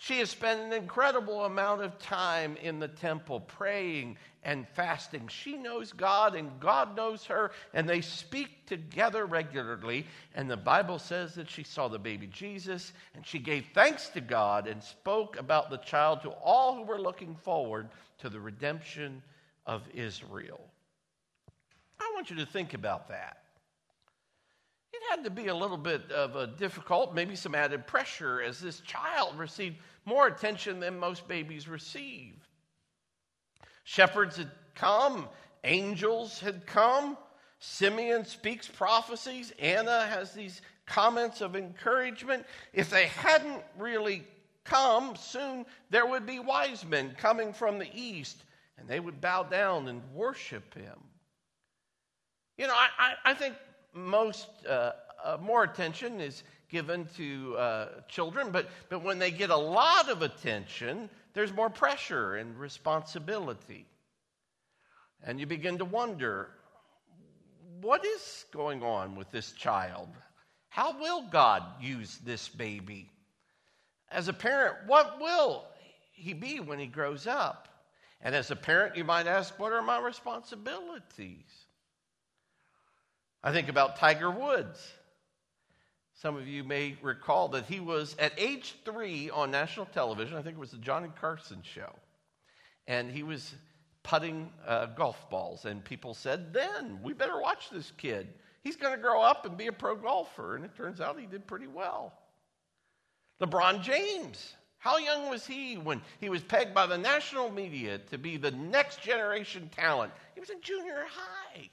She 0.02 0.18
has 0.18 0.30
spent 0.30 0.60
an 0.60 0.72
incredible 0.72 1.44
amount 1.44 1.80
of 1.80 1.96
time 2.00 2.56
in 2.60 2.80
the 2.80 2.88
temple 2.88 3.38
praying 3.38 4.16
and 4.42 4.66
fasting. 4.70 5.28
She 5.28 5.56
knows 5.56 5.92
God 5.92 6.34
and 6.34 6.58
God 6.58 6.96
knows 6.96 7.24
her, 7.26 7.52
and 7.72 7.88
they 7.88 8.00
speak 8.00 8.66
together 8.66 9.26
regularly. 9.26 10.04
And 10.34 10.50
the 10.50 10.56
Bible 10.56 10.98
says 10.98 11.36
that 11.36 11.48
she 11.48 11.62
saw 11.62 11.86
the 11.86 12.00
baby 12.00 12.26
Jesus 12.26 12.92
and 13.14 13.24
she 13.24 13.38
gave 13.38 13.66
thanks 13.74 14.08
to 14.08 14.20
God 14.20 14.66
and 14.66 14.82
spoke 14.82 15.38
about 15.38 15.70
the 15.70 15.76
child 15.76 16.20
to 16.22 16.30
all 16.30 16.74
who 16.74 16.82
were 16.82 17.00
looking 17.00 17.36
forward 17.36 17.88
to 18.18 18.28
the 18.28 18.40
redemption 18.40 19.22
of 19.66 19.82
Israel. 19.94 20.62
I 22.00 22.10
want 22.12 22.28
you 22.28 22.34
to 22.38 22.46
think 22.46 22.74
about 22.74 23.06
that. 23.10 23.38
It 24.92 25.00
had 25.08 25.22
to 25.24 25.30
be 25.30 25.46
a 25.46 25.54
little 25.54 25.78
bit 25.78 26.10
of 26.10 26.36
a 26.36 26.48
difficult, 26.48 27.14
maybe 27.14 27.34
some 27.34 27.54
added 27.54 27.86
pressure 27.86 28.42
as 28.42 28.60
this 28.60 28.80
child 28.80 29.38
received 29.38 29.76
more 30.04 30.26
attention 30.26 30.80
than 30.80 30.98
most 30.98 31.28
babies 31.28 31.68
receive. 31.68 32.34
Shepherds 33.84 34.36
had 34.36 34.50
come, 34.74 35.28
angels 35.64 36.40
had 36.40 36.66
come, 36.66 37.16
Simeon 37.58 38.24
speaks 38.24 38.66
prophecies, 38.66 39.52
Anna 39.58 40.06
has 40.06 40.32
these 40.32 40.62
comments 40.86 41.40
of 41.40 41.54
encouragement. 41.54 42.44
If 42.72 42.90
they 42.90 43.06
hadn't 43.06 43.62
really 43.78 44.24
come, 44.64 45.14
soon 45.16 45.64
there 45.90 46.06
would 46.06 46.26
be 46.26 46.38
wise 46.38 46.84
men 46.84 47.14
coming 47.18 47.52
from 47.52 47.78
the 47.78 47.88
east, 47.94 48.42
and 48.78 48.88
they 48.88 49.00
would 49.00 49.20
bow 49.20 49.44
down 49.44 49.88
and 49.88 50.02
worship 50.12 50.74
him. 50.74 50.98
You 52.58 52.66
know, 52.66 52.74
I, 52.74 52.88
I, 52.98 53.30
I 53.30 53.34
think 53.34 53.54
most 53.92 54.48
uh, 54.68 54.92
uh, 55.24 55.38
more 55.40 55.62
attention 55.62 56.20
is 56.20 56.42
given 56.72 57.06
to 57.16 57.54
uh, 57.56 57.88
children, 58.08 58.50
but, 58.50 58.68
but 58.88 59.04
when 59.04 59.18
they 59.18 59.30
get 59.30 59.50
a 59.50 59.56
lot 59.56 60.08
of 60.08 60.22
attention, 60.22 61.08
there's 61.34 61.52
more 61.52 61.70
pressure 61.70 62.36
and 62.36 62.58
responsibility. 62.58 63.86
And 65.22 65.38
you 65.38 65.46
begin 65.46 65.78
to 65.78 65.84
wonder 65.84 66.48
what 67.82 68.04
is 68.04 68.46
going 68.52 68.82
on 68.82 69.14
with 69.14 69.30
this 69.30 69.52
child? 69.52 70.08
How 70.70 70.98
will 70.98 71.28
God 71.30 71.62
use 71.80 72.18
this 72.24 72.48
baby? 72.48 73.10
As 74.10 74.28
a 74.28 74.32
parent, 74.32 74.76
what 74.86 75.20
will 75.20 75.66
he 76.12 76.32
be 76.32 76.58
when 76.60 76.78
he 76.78 76.86
grows 76.86 77.26
up? 77.26 77.68
And 78.22 78.34
as 78.34 78.50
a 78.50 78.56
parent, 78.56 78.96
you 78.96 79.04
might 79.04 79.26
ask, 79.26 79.58
what 79.58 79.72
are 79.72 79.82
my 79.82 79.98
responsibilities? 79.98 81.44
I 83.42 83.52
think 83.52 83.68
about 83.68 83.96
Tiger 83.96 84.30
Woods. 84.30 84.92
Some 86.22 86.36
of 86.36 86.46
you 86.46 86.62
may 86.62 86.96
recall 87.02 87.48
that 87.48 87.66
he 87.66 87.80
was 87.80 88.14
at 88.16 88.32
age 88.38 88.76
three 88.84 89.28
on 89.30 89.50
national 89.50 89.86
television. 89.86 90.36
I 90.36 90.42
think 90.42 90.56
it 90.56 90.60
was 90.60 90.70
the 90.70 90.76
Johnny 90.76 91.08
Carson 91.20 91.60
show. 91.64 91.92
And 92.86 93.10
he 93.10 93.24
was 93.24 93.52
putting 94.04 94.48
uh, 94.64 94.86
golf 94.86 95.28
balls. 95.30 95.64
And 95.64 95.84
people 95.84 96.14
said, 96.14 96.54
then 96.54 97.00
we 97.02 97.12
better 97.12 97.40
watch 97.40 97.70
this 97.70 97.90
kid. 97.98 98.28
He's 98.62 98.76
going 98.76 98.94
to 98.94 99.02
grow 99.02 99.20
up 99.20 99.46
and 99.46 99.56
be 99.56 99.66
a 99.66 99.72
pro 99.72 99.96
golfer. 99.96 100.54
And 100.54 100.64
it 100.64 100.76
turns 100.76 101.00
out 101.00 101.18
he 101.18 101.26
did 101.26 101.44
pretty 101.48 101.66
well. 101.66 102.12
LeBron 103.40 103.82
James. 103.82 104.54
How 104.78 104.98
young 104.98 105.28
was 105.28 105.44
he 105.44 105.76
when 105.76 106.00
he 106.20 106.28
was 106.28 106.42
pegged 106.44 106.72
by 106.72 106.86
the 106.86 106.98
national 106.98 107.50
media 107.50 107.98
to 108.12 108.16
be 108.16 108.36
the 108.36 108.52
next 108.52 109.02
generation 109.02 109.68
talent? 109.74 110.12
He 110.34 110.40
was 110.40 110.50
in 110.50 110.60
junior 110.60 111.02
high. 111.04 111.68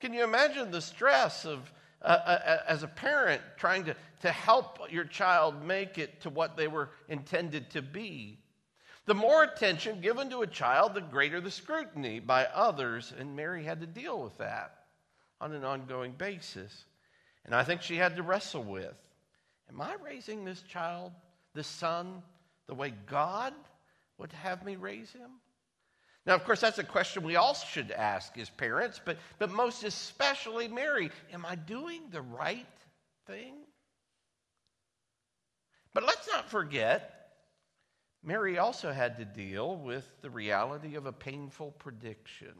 Can 0.00 0.14
you 0.14 0.24
imagine 0.24 0.70
the 0.70 0.80
stress 0.80 1.44
of 1.44 1.70
uh, 2.02 2.58
as 2.66 2.82
a 2.82 2.88
parent 2.88 3.42
trying 3.56 3.84
to, 3.84 3.96
to 4.22 4.30
help 4.30 4.78
your 4.90 5.04
child 5.04 5.64
make 5.64 5.98
it 5.98 6.20
to 6.22 6.30
what 6.30 6.56
they 6.56 6.68
were 6.68 6.90
intended 7.08 7.70
to 7.70 7.82
be. 7.82 8.38
The 9.06 9.14
more 9.14 9.42
attention 9.42 10.00
given 10.00 10.30
to 10.30 10.42
a 10.42 10.46
child, 10.46 10.94
the 10.94 11.00
greater 11.00 11.40
the 11.40 11.50
scrutiny 11.50 12.20
by 12.20 12.46
others, 12.46 13.12
and 13.18 13.34
Mary 13.34 13.64
had 13.64 13.80
to 13.80 13.86
deal 13.86 14.22
with 14.22 14.38
that 14.38 14.84
on 15.40 15.52
an 15.52 15.64
ongoing 15.64 16.12
basis. 16.12 16.84
And 17.44 17.54
I 17.54 17.64
think 17.64 17.82
she 17.82 17.96
had 17.96 18.16
to 18.16 18.22
wrestle 18.22 18.62
with 18.64 18.94
Am 19.68 19.80
I 19.80 19.94
raising 20.02 20.44
this 20.44 20.62
child, 20.62 21.12
this 21.54 21.66
son, 21.66 22.22
the 22.66 22.74
way 22.74 22.92
God 23.06 23.54
would 24.18 24.32
have 24.32 24.64
me 24.64 24.76
raise 24.76 25.12
him? 25.12 25.30
Now, 26.30 26.36
of 26.36 26.44
course, 26.44 26.60
that's 26.60 26.78
a 26.78 26.84
question 26.84 27.24
we 27.24 27.34
all 27.34 27.54
should 27.54 27.90
ask 27.90 28.38
as 28.38 28.48
parents, 28.50 29.00
but, 29.04 29.16
but 29.40 29.50
most 29.50 29.82
especially 29.82 30.68
Mary 30.68 31.10
Am 31.32 31.44
I 31.44 31.56
doing 31.56 32.02
the 32.12 32.22
right 32.22 32.68
thing? 33.26 33.54
But 35.92 36.04
let's 36.04 36.28
not 36.28 36.48
forget, 36.48 37.32
Mary 38.22 38.58
also 38.58 38.92
had 38.92 39.16
to 39.16 39.24
deal 39.24 39.74
with 39.74 40.08
the 40.22 40.30
reality 40.30 40.94
of 40.94 41.06
a 41.06 41.12
painful 41.12 41.72
prediction. 41.80 42.54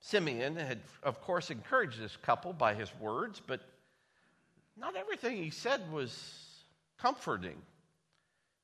Simeon 0.00 0.56
had, 0.56 0.80
of 1.02 1.20
course, 1.20 1.50
encouraged 1.50 2.00
this 2.00 2.16
couple 2.16 2.54
by 2.54 2.72
his 2.72 2.90
words, 2.98 3.42
but 3.46 3.60
not 4.78 4.96
everything 4.96 5.36
he 5.36 5.50
said 5.50 5.92
was 5.92 6.54
comforting. 6.98 7.60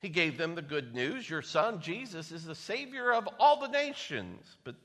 He 0.01 0.09
gave 0.09 0.37
them 0.37 0.55
the 0.55 0.61
good 0.61 0.93
news 0.93 1.29
your 1.29 1.41
son, 1.41 1.81
Jesus, 1.81 2.31
is 2.31 2.45
the 2.45 2.55
Savior 2.55 3.13
of 3.13 3.27
all 3.39 3.59
the 3.59 3.67
nations. 3.67 4.57
But 4.63 4.75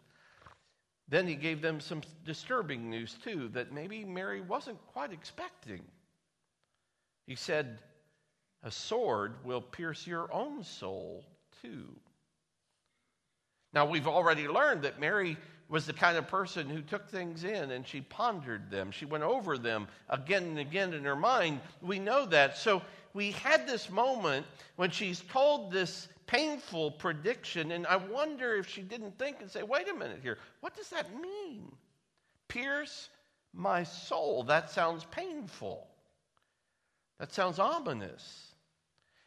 then 1.09 1.27
he 1.27 1.35
gave 1.35 1.61
them 1.61 1.81
some 1.81 2.03
disturbing 2.25 2.89
news, 2.89 3.17
too, 3.23 3.49
that 3.53 3.73
maybe 3.73 4.05
Mary 4.05 4.41
wasn't 4.41 4.79
quite 4.87 5.13
expecting. 5.13 5.83
He 7.27 7.35
said, 7.35 7.81
a 8.63 8.71
sword 8.71 9.35
will 9.45 9.61
pierce 9.61 10.07
your 10.07 10.33
own 10.33 10.63
soul 10.63 11.25
too. 11.63 11.89
Now, 13.73 13.87
we've 13.87 14.09
already 14.09 14.49
learned 14.49 14.83
that 14.83 15.01
Mary 15.01 15.37
was 15.71 15.87
the 15.87 15.93
kind 15.93 16.19
of 16.19 16.27
person 16.27 16.69
who 16.69 16.83
took 16.83 17.09
things 17.09 17.45
in 17.45 17.71
and 17.71 17.87
she 17.87 18.01
pondered 18.01 18.71
them. 18.71 18.91
She 18.91 19.05
went 19.05 19.23
over 19.23 19.57
them 19.57 19.87
again 20.09 20.43
and 20.43 20.59
again 20.59 20.93
in 20.93 21.05
her 21.05 21.17
mind. 21.17 21.61
We 21.81 22.01
know 22.01 22.27
that. 22.27 22.59
So 22.59 22.83
we 23.15 23.31
had 23.31 23.67
this 23.69 23.89
moment 23.89 24.45
when 24.75 24.91
she's 24.91 25.21
told 25.21 25.73
this 25.73 26.09
painful 26.27 26.93
prediction, 26.93 27.71
and 27.73 27.87
I 27.87 27.97
wonder 27.97 28.55
if 28.57 28.69
she 28.69 28.83
didn't 28.83 29.17
think 29.19 29.39
and 29.41 29.51
say, 29.51 29.63
wait 29.63 29.89
a 29.89 29.95
minute 29.95 30.21
here, 30.23 30.39
what 30.61 30.77
does 30.77 30.91
that 30.91 31.07
mean? 31.21 31.71
Pierce 32.49 33.09
my 33.55 33.85
soul. 33.85 34.43
That 34.45 34.71
sounds 34.71 35.05
painful. 35.13 35.87
That 37.21 37.33
sounds 37.33 37.61
ominous. 37.61 38.55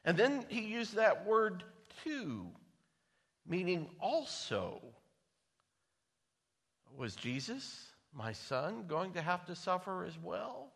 And 0.03 0.17
then 0.17 0.45
he 0.49 0.61
used 0.61 0.95
that 0.95 1.25
word 1.25 1.63
too, 2.03 2.47
meaning 3.47 3.87
also. 4.01 4.81
Was 6.97 7.15
Jesus, 7.15 7.87
my 8.13 8.33
son, 8.33 8.85
going 8.87 9.13
to 9.13 9.21
have 9.21 9.45
to 9.45 9.55
suffer 9.55 10.05
as 10.05 10.17
well? 10.23 10.71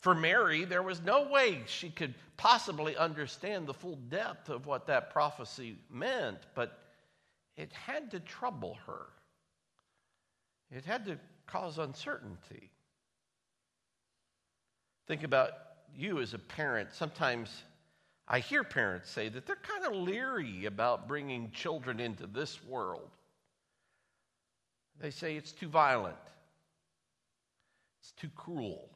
For 0.00 0.14
Mary, 0.14 0.64
there 0.64 0.82
was 0.82 1.02
no 1.02 1.28
way 1.28 1.62
she 1.66 1.90
could 1.90 2.14
possibly 2.36 2.96
understand 2.96 3.66
the 3.66 3.74
full 3.74 3.96
depth 4.08 4.48
of 4.48 4.66
what 4.66 4.86
that 4.86 5.10
prophecy 5.10 5.76
meant, 5.90 6.38
but 6.54 6.78
it 7.56 7.72
had 7.72 8.10
to 8.12 8.20
trouble 8.20 8.78
her. 8.86 9.06
It 10.70 10.84
had 10.84 11.04
to 11.06 11.18
cause 11.46 11.78
uncertainty. 11.78 12.70
Think 15.08 15.24
about 15.24 15.52
you 15.96 16.20
as 16.20 16.34
a 16.34 16.38
parent. 16.38 16.90
Sometimes 16.92 17.62
I 18.28 18.38
hear 18.40 18.62
parents 18.62 19.10
say 19.10 19.28
that 19.30 19.46
they're 19.46 19.56
kind 19.56 19.86
of 19.86 20.00
leery 20.00 20.66
about 20.66 21.08
bringing 21.08 21.50
children 21.50 21.98
into 21.98 22.26
this 22.26 22.62
world. 22.64 23.10
They 25.00 25.10
say 25.10 25.36
it's 25.36 25.52
too 25.52 25.68
violent, 25.68 26.16
it's 28.00 28.12
too 28.12 28.30
cruel. 28.34 28.88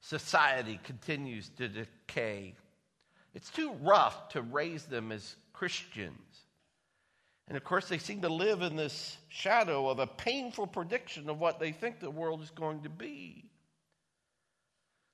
Society 0.00 0.80
continues 0.84 1.50
to 1.58 1.68
decay. 1.68 2.54
It's 3.34 3.50
too 3.50 3.72
rough 3.82 4.30
to 4.30 4.42
raise 4.42 4.84
them 4.84 5.12
as 5.12 5.36
Christians. 5.52 6.46
And 7.48 7.56
of 7.56 7.64
course, 7.64 7.88
they 7.88 7.98
seem 7.98 8.22
to 8.22 8.28
live 8.28 8.62
in 8.62 8.76
this 8.76 9.16
shadow 9.28 9.88
of 9.88 9.98
a 9.98 10.06
painful 10.06 10.66
prediction 10.66 11.28
of 11.28 11.40
what 11.40 11.58
they 11.58 11.72
think 11.72 11.98
the 11.98 12.10
world 12.10 12.42
is 12.42 12.50
going 12.50 12.82
to 12.82 12.88
be. 12.88 13.44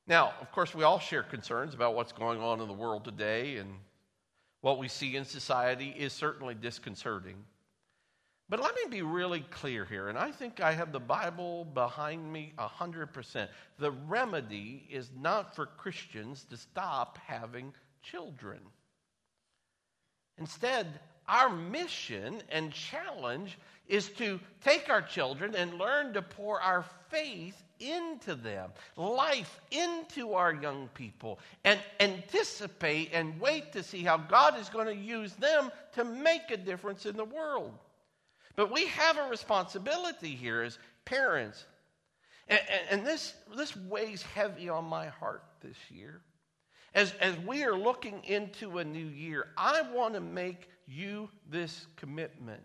Now, 0.07 0.35
of 0.40 0.52
course, 0.52 0.75
we 0.75 0.83
all 0.83 0.99
share 0.99 1.23
concerns 1.23 1.75
about 1.75 1.95
what's 1.95 2.12
going 2.12 2.40
on 2.40 2.61
in 2.61 2.69
the 2.69 2.75
world 2.75 3.04
today, 3.04 3.57
and 3.57 3.71
what 4.61 4.78
we 4.78 4.88
see 4.88 5.16
in 5.16 5.25
society 5.25 5.95
is 5.97 6.12
certainly 6.12 6.54
disconcerting. 6.54 7.37
But 8.48 8.60
let 8.60 8.74
me 8.74 8.82
be 8.90 9.02
really 9.02 9.40
clear 9.50 9.86
here, 9.86 10.08
and 10.08 10.18
I 10.18 10.30
think 10.30 10.60
I 10.60 10.72
have 10.72 10.92
the 10.92 11.00
Bible 11.00 11.64
behind 11.64 12.30
me 12.30 12.52
100%. 12.58 13.48
The 13.78 13.90
remedy 13.90 14.86
is 14.90 15.10
not 15.18 15.56
for 15.56 15.66
Christians 15.66 16.44
to 16.50 16.56
stop 16.56 17.18
having 17.26 17.72
children. 18.02 18.60
Instead, 20.38 21.00
our 21.26 21.48
mission 21.48 22.42
and 22.50 22.70
challenge 22.70 23.58
is 23.88 24.10
to 24.10 24.38
take 24.62 24.90
our 24.90 25.02
children 25.02 25.54
and 25.54 25.78
learn 25.78 26.12
to 26.12 26.22
pour 26.22 26.60
our 26.60 26.84
faith 27.08 27.62
into 27.80 28.34
them, 28.34 28.70
life 28.96 29.60
into 29.70 30.34
our 30.34 30.54
young 30.54 30.88
people, 30.94 31.38
and 31.64 31.78
anticipate 32.00 33.10
and 33.12 33.40
wait 33.40 33.72
to 33.72 33.82
see 33.82 34.02
how 34.02 34.16
God 34.16 34.58
is 34.58 34.68
going 34.68 34.86
to 34.86 34.94
use 34.94 35.32
them 35.34 35.70
to 35.92 36.04
make 36.04 36.50
a 36.50 36.56
difference 36.56 37.06
in 37.06 37.16
the 37.16 37.24
world. 37.24 37.78
But 38.56 38.73
we 38.73 38.87
have 38.87 39.18
a 39.18 39.28
responsibility 39.28 40.30
here 40.30 40.62
as 40.62 40.78
parents. 41.04 41.64
And, 42.49 42.61
and, 42.70 43.00
and 43.00 43.06
this, 43.06 43.34
this 43.56 43.76
weighs 43.76 44.23
heavy 44.23 44.69
on 44.69 44.84
my 44.84 45.06
heart 45.06 45.43
this 45.60 45.76
year. 45.90 46.21
As, 46.95 47.12
as 47.21 47.36
we 47.40 47.64
are 47.64 47.76
looking 47.76 48.23
into 48.25 48.78
a 48.78 48.84
new 48.84 49.06
year, 49.06 49.49
I 49.58 49.82
want 49.93 50.14
to 50.14 50.21
make 50.21 50.69
you 50.86 51.28
this 51.50 51.86
commitment 51.97 52.62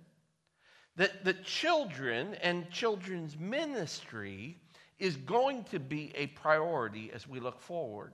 that 0.99 1.23
the 1.23 1.33
children 1.33 2.35
and 2.41 2.69
children's 2.69 3.39
ministry 3.39 4.57
is 4.99 5.15
going 5.15 5.63
to 5.63 5.79
be 5.79 6.11
a 6.13 6.27
priority 6.27 7.09
as 7.13 7.25
we 7.25 7.39
look 7.39 7.61
forward. 7.61 8.11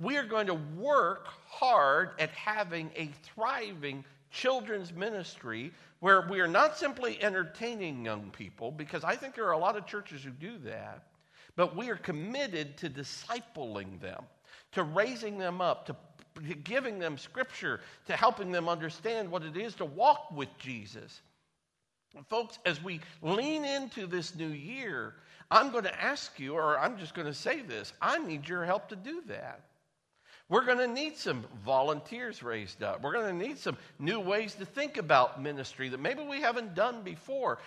We 0.00 0.16
are 0.16 0.24
going 0.24 0.48
to 0.48 0.58
work 0.76 1.28
hard 1.48 2.10
at 2.18 2.30
having 2.30 2.90
a 2.96 3.10
thriving 3.22 4.04
children's 4.34 4.92
ministry 4.92 5.72
where 6.00 6.26
we 6.28 6.40
are 6.40 6.48
not 6.48 6.76
simply 6.76 7.22
entertaining 7.22 8.04
young 8.04 8.30
people, 8.30 8.70
because 8.70 9.04
I 9.04 9.16
think 9.16 9.34
there 9.34 9.46
are 9.46 9.52
a 9.52 9.58
lot 9.58 9.76
of 9.76 9.86
churches 9.86 10.22
who 10.22 10.30
do 10.30 10.58
that, 10.64 11.04
but 11.56 11.76
we 11.76 11.88
are 11.88 11.96
committed 11.96 12.76
to 12.78 12.90
discipling 12.90 14.00
them, 14.00 14.24
to 14.72 14.82
raising 14.82 15.38
them 15.38 15.60
up, 15.60 15.86
to 15.86 15.96
giving 16.64 16.98
them 16.98 17.16
scripture, 17.16 17.80
to 18.06 18.16
helping 18.16 18.50
them 18.50 18.68
understand 18.68 19.30
what 19.30 19.44
it 19.44 19.56
is 19.56 19.74
to 19.76 19.84
walk 19.84 20.30
with 20.32 20.48
Jesus. 20.58 21.20
Folks, 22.28 22.58
as 22.66 22.82
we 22.82 23.00
lean 23.22 23.64
into 23.64 24.06
this 24.06 24.34
new 24.34 24.48
year, 24.48 25.14
I'm 25.50 25.70
going 25.70 25.84
to 25.84 26.02
ask 26.02 26.38
you, 26.40 26.54
or 26.54 26.78
I'm 26.78 26.98
just 26.98 27.14
going 27.14 27.26
to 27.26 27.34
say 27.34 27.62
this 27.62 27.92
I 28.02 28.18
need 28.18 28.48
your 28.48 28.64
help 28.64 28.88
to 28.88 28.96
do 28.96 29.22
that. 29.28 29.60
We're 30.48 30.64
going 30.64 30.78
to 30.78 30.88
need 30.88 31.16
some 31.16 31.44
volunteers 31.64 32.42
raised 32.42 32.82
up. 32.82 33.02
We're 33.02 33.14
going 33.14 33.38
to 33.38 33.46
need 33.46 33.58
some 33.58 33.78
new 33.98 34.20
ways 34.20 34.54
to 34.56 34.66
think 34.66 34.98
about 34.98 35.42
ministry 35.42 35.88
that 35.88 36.00
maybe 36.00 36.22
we 36.22 36.40
haven't 36.40 36.74
done 36.74 37.02
before. 37.02 37.58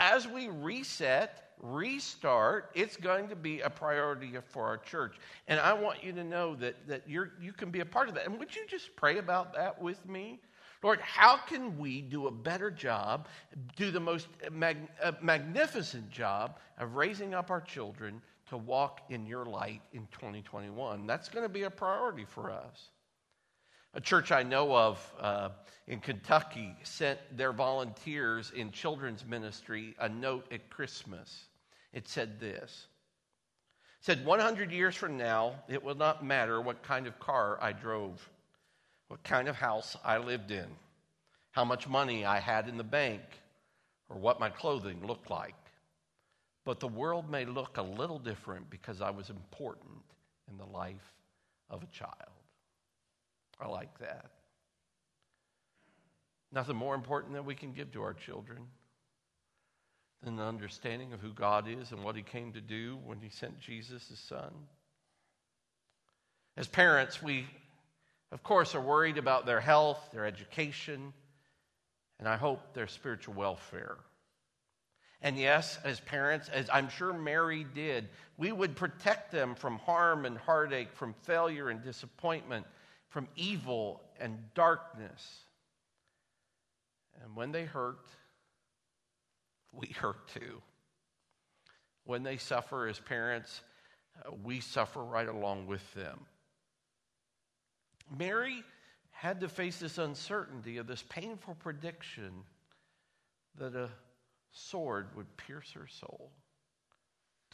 As 0.00 0.26
we 0.26 0.48
reset, 0.48 1.52
restart, 1.60 2.70
it's 2.74 2.96
going 2.96 3.28
to 3.28 3.36
be 3.36 3.60
a 3.60 3.70
priority 3.70 4.32
for 4.48 4.64
our 4.64 4.78
church. 4.78 5.16
And 5.46 5.60
I 5.60 5.72
want 5.72 6.02
you 6.02 6.12
to 6.12 6.24
know 6.24 6.56
that, 6.56 6.88
that 6.88 7.02
you're, 7.06 7.32
you 7.40 7.52
can 7.52 7.70
be 7.70 7.80
a 7.80 7.86
part 7.86 8.08
of 8.08 8.14
that. 8.16 8.26
And 8.26 8.38
would 8.38 8.54
you 8.54 8.66
just 8.66 8.94
pray 8.96 9.18
about 9.18 9.54
that 9.54 9.80
with 9.80 10.04
me? 10.08 10.40
Lord, 10.82 11.00
how 11.00 11.36
can 11.36 11.76
we 11.78 12.00
do 12.00 12.28
a 12.28 12.30
better 12.30 12.70
job, 12.70 13.26
do 13.76 13.90
the 13.90 13.98
most 14.00 14.28
mag- 14.52 14.88
uh, 15.02 15.12
magnificent 15.20 16.08
job 16.10 16.58
of 16.78 16.94
raising 16.94 17.34
up 17.34 17.50
our 17.50 17.60
children 17.60 18.22
to 18.48 18.56
walk 18.56 19.00
in 19.10 19.26
your 19.26 19.44
light 19.44 19.82
in 19.92 20.06
2021? 20.12 21.06
That's 21.06 21.28
going 21.28 21.44
to 21.44 21.48
be 21.48 21.62
a 21.62 21.70
priority 21.70 22.24
for 22.24 22.50
us. 22.50 22.88
A 23.94 24.00
church 24.00 24.32
I 24.32 24.42
know 24.42 24.76
of 24.76 25.14
uh, 25.18 25.48
in 25.86 26.00
Kentucky 26.00 26.74
sent 26.82 27.18
their 27.36 27.52
volunteers 27.52 28.52
in 28.54 28.70
children's 28.70 29.24
ministry 29.24 29.94
a 29.98 30.08
note 30.08 30.46
at 30.52 30.68
Christmas. 30.70 31.46
It 31.92 32.06
said 32.06 32.38
this. 32.38 32.86
It 34.00 34.04
said, 34.04 34.24
100 34.24 34.70
years 34.70 34.94
from 34.94 35.16
now, 35.16 35.54
it 35.68 35.82
will 35.82 35.94
not 35.94 36.24
matter 36.24 36.60
what 36.60 36.82
kind 36.82 37.06
of 37.06 37.18
car 37.18 37.58
I 37.60 37.72
drove 37.72 38.28
what 39.08 39.22
kind 39.24 39.48
of 39.48 39.56
house 39.56 39.96
I 40.04 40.18
lived 40.18 40.50
in, 40.50 40.66
how 41.50 41.64
much 41.64 41.88
money 41.88 42.24
I 42.24 42.38
had 42.38 42.68
in 42.68 42.76
the 42.76 42.84
bank, 42.84 43.22
or 44.08 44.16
what 44.16 44.38
my 44.38 44.50
clothing 44.50 45.06
looked 45.06 45.30
like. 45.30 45.54
But 46.68 46.80
the 46.80 46.86
world 46.86 47.30
may 47.30 47.46
look 47.46 47.78
a 47.78 47.82
little 47.82 48.18
different 48.18 48.68
because 48.68 49.00
I 49.00 49.08
was 49.08 49.30
important 49.30 50.02
in 50.50 50.58
the 50.58 50.66
life 50.66 51.14
of 51.70 51.82
a 51.82 51.86
child. 51.86 52.12
I 53.58 53.68
like 53.68 53.98
that. 54.00 54.26
Nothing 56.52 56.76
more 56.76 56.94
important 56.94 57.32
that 57.32 57.46
we 57.46 57.54
can 57.54 57.72
give 57.72 57.90
to 57.92 58.02
our 58.02 58.12
children 58.12 58.58
than 60.22 60.36
the 60.36 60.42
understanding 60.42 61.14
of 61.14 61.20
who 61.20 61.32
God 61.32 61.66
is 61.66 61.90
and 61.90 62.04
what 62.04 62.16
He 62.16 62.22
came 62.22 62.52
to 62.52 62.60
do 62.60 62.98
when 63.06 63.18
He 63.18 63.30
sent 63.30 63.58
Jesus, 63.58 64.06
His 64.06 64.18
Son. 64.18 64.52
As 66.58 66.68
parents, 66.68 67.22
we 67.22 67.46
of 68.30 68.42
course, 68.42 68.74
are 68.74 68.82
worried 68.82 69.16
about 69.16 69.46
their 69.46 69.60
health, 69.60 70.10
their 70.12 70.26
education, 70.26 71.14
and 72.18 72.28
I 72.28 72.36
hope 72.36 72.74
their 72.74 72.88
spiritual 72.88 73.32
welfare. 73.32 73.96
And 75.20 75.36
yes, 75.36 75.78
as 75.84 75.98
parents, 76.00 76.48
as 76.48 76.70
I'm 76.72 76.88
sure 76.88 77.12
Mary 77.12 77.66
did, 77.74 78.08
we 78.36 78.52
would 78.52 78.76
protect 78.76 79.32
them 79.32 79.54
from 79.56 79.78
harm 79.78 80.24
and 80.24 80.38
heartache, 80.38 80.92
from 80.92 81.12
failure 81.24 81.70
and 81.70 81.82
disappointment, 81.82 82.66
from 83.08 83.26
evil 83.34 84.00
and 84.20 84.38
darkness. 84.54 85.40
And 87.22 87.34
when 87.34 87.50
they 87.50 87.64
hurt, 87.64 88.06
we 89.72 89.88
hurt 89.98 90.28
too. 90.28 90.62
When 92.04 92.22
they 92.22 92.36
suffer 92.36 92.86
as 92.86 93.00
parents, 93.00 93.60
uh, 94.24 94.30
we 94.44 94.60
suffer 94.60 95.02
right 95.02 95.28
along 95.28 95.66
with 95.66 95.92
them. 95.94 96.20
Mary 98.16 98.62
had 99.10 99.40
to 99.40 99.48
face 99.48 99.80
this 99.80 99.98
uncertainty 99.98 100.78
of 100.78 100.86
this 100.86 101.04
painful 101.08 101.56
prediction 101.56 102.32
that 103.58 103.74
a 103.74 103.90
sword 104.52 105.08
would 105.16 105.36
pierce 105.36 105.72
her 105.72 105.86
soul 105.86 106.32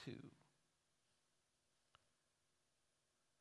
too. 0.05 0.13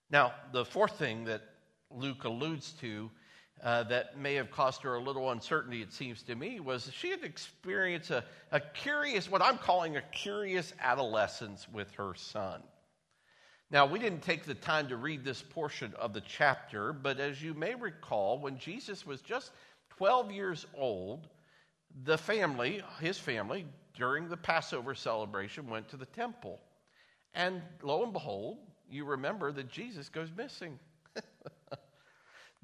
Now, 0.09 0.33
the 0.51 0.65
fourth 0.65 0.97
thing 0.99 1.25
that 1.25 1.41
Luke 1.89 2.23
alludes 2.23 2.73
to 2.81 3.09
uh, 3.63 3.83
that 3.83 4.17
may 4.17 4.33
have 4.35 4.51
caused 4.51 4.81
her 4.81 4.95
a 4.95 5.01
little 5.01 5.31
uncertainty, 5.31 5.81
it 5.81 5.93
seems 5.93 6.21
to 6.23 6.35
me, 6.35 6.59
was 6.59 6.91
she 6.93 7.09
had 7.09 7.23
experienced 7.23 8.11
a, 8.11 8.23
a 8.51 8.59
curious, 8.59 9.29
what 9.29 9.41
I'm 9.41 9.57
calling 9.57 9.95
a 9.95 10.01
curious 10.01 10.73
adolescence 10.81 11.67
with 11.71 11.91
her 11.93 12.13
son. 12.15 12.61
Now, 13.71 13.85
we 13.85 13.99
didn't 13.99 14.21
take 14.21 14.43
the 14.43 14.53
time 14.53 14.87
to 14.89 14.97
read 14.97 15.23
this 15.23 15.41
portion 15.41 15.93
of 15.97 16.13
the 16.13 16.21
chapter, 16.21 16.93
but 16.93 17.19
as 17.19 17.41
you 17.41 17.53
may 17.53 17.73
recall, 17.73 18.37
when 18.37 18.57
Jesus 18.57 19.05
was 19.05 19.21
just 19.21 19.51
12 19.97 20.31
years 20.31 20.65
old, 20.75 21.27
the 22.05 22.17
family, 22.17 22.81
his 22.99 23.17
family, 23.17 23.65
during 23.95 24.27
the 24.27 24.37
Passover 24.37 24.95
celebration, 24.95 25.67
went 25.69 25.89
to 25.89 25.97
the 25.97 26.05
temple. 26.07 26.59
And 27.33 27.61
lo 27.81 28.03
and 28.03 28.13
behold, 28.13 28.57
you 28.89 29.05
remember 29.05 29.51
that 29.51 29.69
Jesus 29.69 30.09
goes 30.09 30.29
missing. 30.35 30.79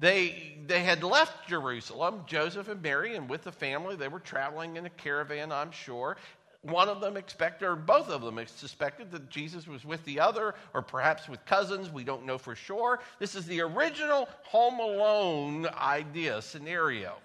They, 0.00 0.56
they 0.66 0.82
had 0.82 1.04
left 1.04 1.46
Jerusalem, 1.46 2.22
Joseph 2.26 2.68
and 2.68 2.80
Mary, 2.80 3.16
and 3.16 3.28
with 3.28 3.44
the 3.44 3.52
family, 3.52 3.96
they 3.96 4.08
were 4.08 4.18
traveling 4.18 4.76
in 4.76 4.86
a 4.86 4.90
caravan, 4.90 5.52
I'm 5.52 5.70
sure. 5.70 6.16
One 6.62 6.88
of 6.88 7.02
them 7.02 7.18
expected, 7.18 7.66
or 7.66 7.76
both 7.76 8.08
of 8.08 8.22
them 8.22 8.40
suspected 8.46 9.10
that 9.10 9.28
Jesus 9.28 9.68
was 9.68 9.84
with 9.84 10.02
the 10.06 10.18
other, 10.18 10.54
or 10.72 10.80
perhaps 10.80 11.28
with 11.28 11.44
cousins. 11.44 11.90
We 11.90 12.04
don't 12.04 12.24
know 12.24 12.38
for 12.38 12.54
sure. 12.54 13.00
This 13.18 13.34
is 13.34 13.44
the 13.46 13.60
original 13.60 14.26
Home 14.44 14.80
Alone 14.80 15.66
idea, 15.78 16.40
scenario. 16.40 17.16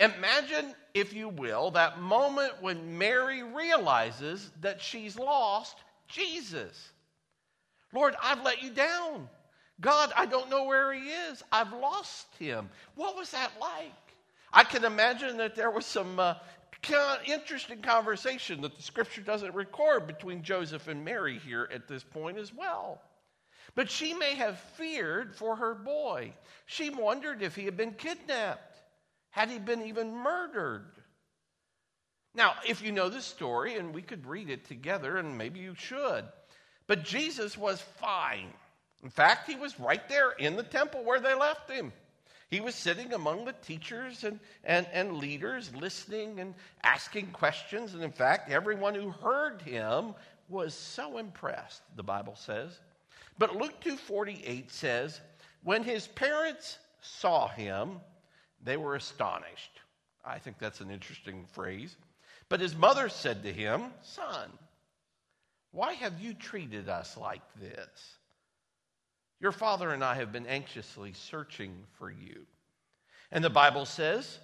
Imagine, 0.00 0.74
if 0.94 1.12
you 1.12 1.28
will, 1.28 1.70
that 1.72 2.00
moment 2.00 2.54
when 2.60 2.98
Mary 2.98 3.42
realizes 3.42 4.50
that 4.62 4.80
she's 4.80 5.18
lost 5.18 5.76
Jesus. 6.08 6.90
Lord, 7.92 8.14
I've 8.22 8.42
let 8.42 8.62
you 8.62 8.70
down. 8.70 9.28
God, 9.80 10.12
I 10.16 10.26
don't 10.26 10.50
know 10.50 10.64
where 10.64 10.92
he 10.92 11.00
is. 11.00 11.42
I've 11.52 11.72
lost 11.72 12.34
him. 12.38 12.70
What 12.94 13.14
was 13.14 13.30
that 13.32 13.52
like? 13.60 13.92
I 14.52 14.64
can 14.64 14.84
imagine 14.84 15.36
that 15.36 15.54
there 15.54 15.70
was 15.70 15.86
some 15.86 16.18
uh, 16.18 16.34
interesting 17.26 17.82
conversation 17.82 18.62
that 18.62 18.76
the 18.76 18.82
scripture 18.82 19.20
doesn't 19.20 19.54
record 19.54 20.06
between 20.06 20.42
Joseph 20.42 20.88
and 20.88 21.04
Mary 21.04 21.38
here 21.38 21.68
at 21.72 21.88
this 21.88 22.02
point 22.02 22.38
as 22.38 22.54
well. 22.54 23.00
But 23.74 23.90
she 23.90 24.14
may 24.14 24.34
have 24.34 24.58
feared 24.58 25.34
for 25.34 25.56
her 25.56 25.74
boy. 25.74 26.32
She 26.66 26.90
wondered 26.90 27.42
if 27.42 27.54
he 27.54 27.64
had 27.64 27.76
been 27.76 27.92
kidnapped. 27.92 28.69
Had 29.30 29.50
he 29.50 29.58
been 29.58 29.82
even 29.82 30.14
murdered? 30.14 30.90
Now, 32.34 32.54
if 32.66 32.82
you 32.82 32.92
know 32.92 33.08
the 33.08 33.20
story, 33.20 33.76
and 33.76 33.94
we 33.94 34.02
could 34.02 34.26
read 34.26 34.50
it 34.50 34.66
together, 34.66 35.16
and 35.16 35.36
maybe 35.36 35.60
you 35.60 35.74
should, 35.74 36.24
but 36.86 37.04
Jesus 37.04 37.58
was 37.58 37.80
fine. 37.80 38.52
In 39.02 39.10
fact, 39.10 39.48
he 39.48 39.56
was 39.56 39.80
right 39.80 40.06
there 40.08 40.32
in 40.32 40.56
the 40.56 40.62
temple 40.62 41.02
where 41.04 41.20
they 41.20 41.34
left 41.34 41.70
him. 41.70 41.92
He 42.50 42.60
was 42.60 42.74
sitting 42.74 43.12
among 43.12 43.44
the 43.44 43.54
teachers 43.64 44.24
and, 44.24 44.40
and, 44.64 44.86
and 44.92 45.18
leaders, 45.18 45.72
listening 45.74 46.40
and 46.40 46.54
asking 46.82 47.28
questions. 47.28 47.94
And 47.94 48.02
in 48.02 48.10
fact, 48.10 48.50
everyone 48.50 48.94
who 48.94 49.10
heard 49.10 49.62
him 49.62 50.14
was 50.48 50.74
so 50.74 51.18
impressed, 51.18 51.82
the 51.94 52.02
Bible 52.02 52.34
says. 52.34 52.76
But 53.38 53.54
Luke 53.56 53.80
2.48 53.84 54.70
says, 54.70 55.20
when 55.62 55.84
his 55.84 56.08
parents 56.08 56.78
saw 57.00 57.48
him, 57.48 58.00
they 58.62 58.76
were 58.76 58.94
astonished. 58.94 59.80
I 60.24 60.38
think 60.38 60.58
that's 60.58 60.80
an 60.80 60.90
interesting 60.90 61.46
phrase. 61.52 61.96
But 62.48 62.60
his 62.60 62.76
mother 62.76 63.08
said 63.08 63.42
to 63.42 63.52
him, 63.52 63.84
Son, 64.02 64.50
why 65.72 65.92
have 65.94 66.20
you 66.20 66.34
treated 66.34 66.88
us 66.88 67.16
like 67.16 67.42
this? 67.60 68.16
Your 69.40 69.52
father 69.52 69.90
and 69.90 70.04
I 70.04 70.16
have 70.16 70.32
been 70.32 70.46
anxiously 70.46 71.12
searching 71.12 71.74
for 71.92 72.10
you. 72.10 72.44
And 73.30 73.42
the 73.42 73.50
Bible 73.50 73.86
says, 73.86 74.38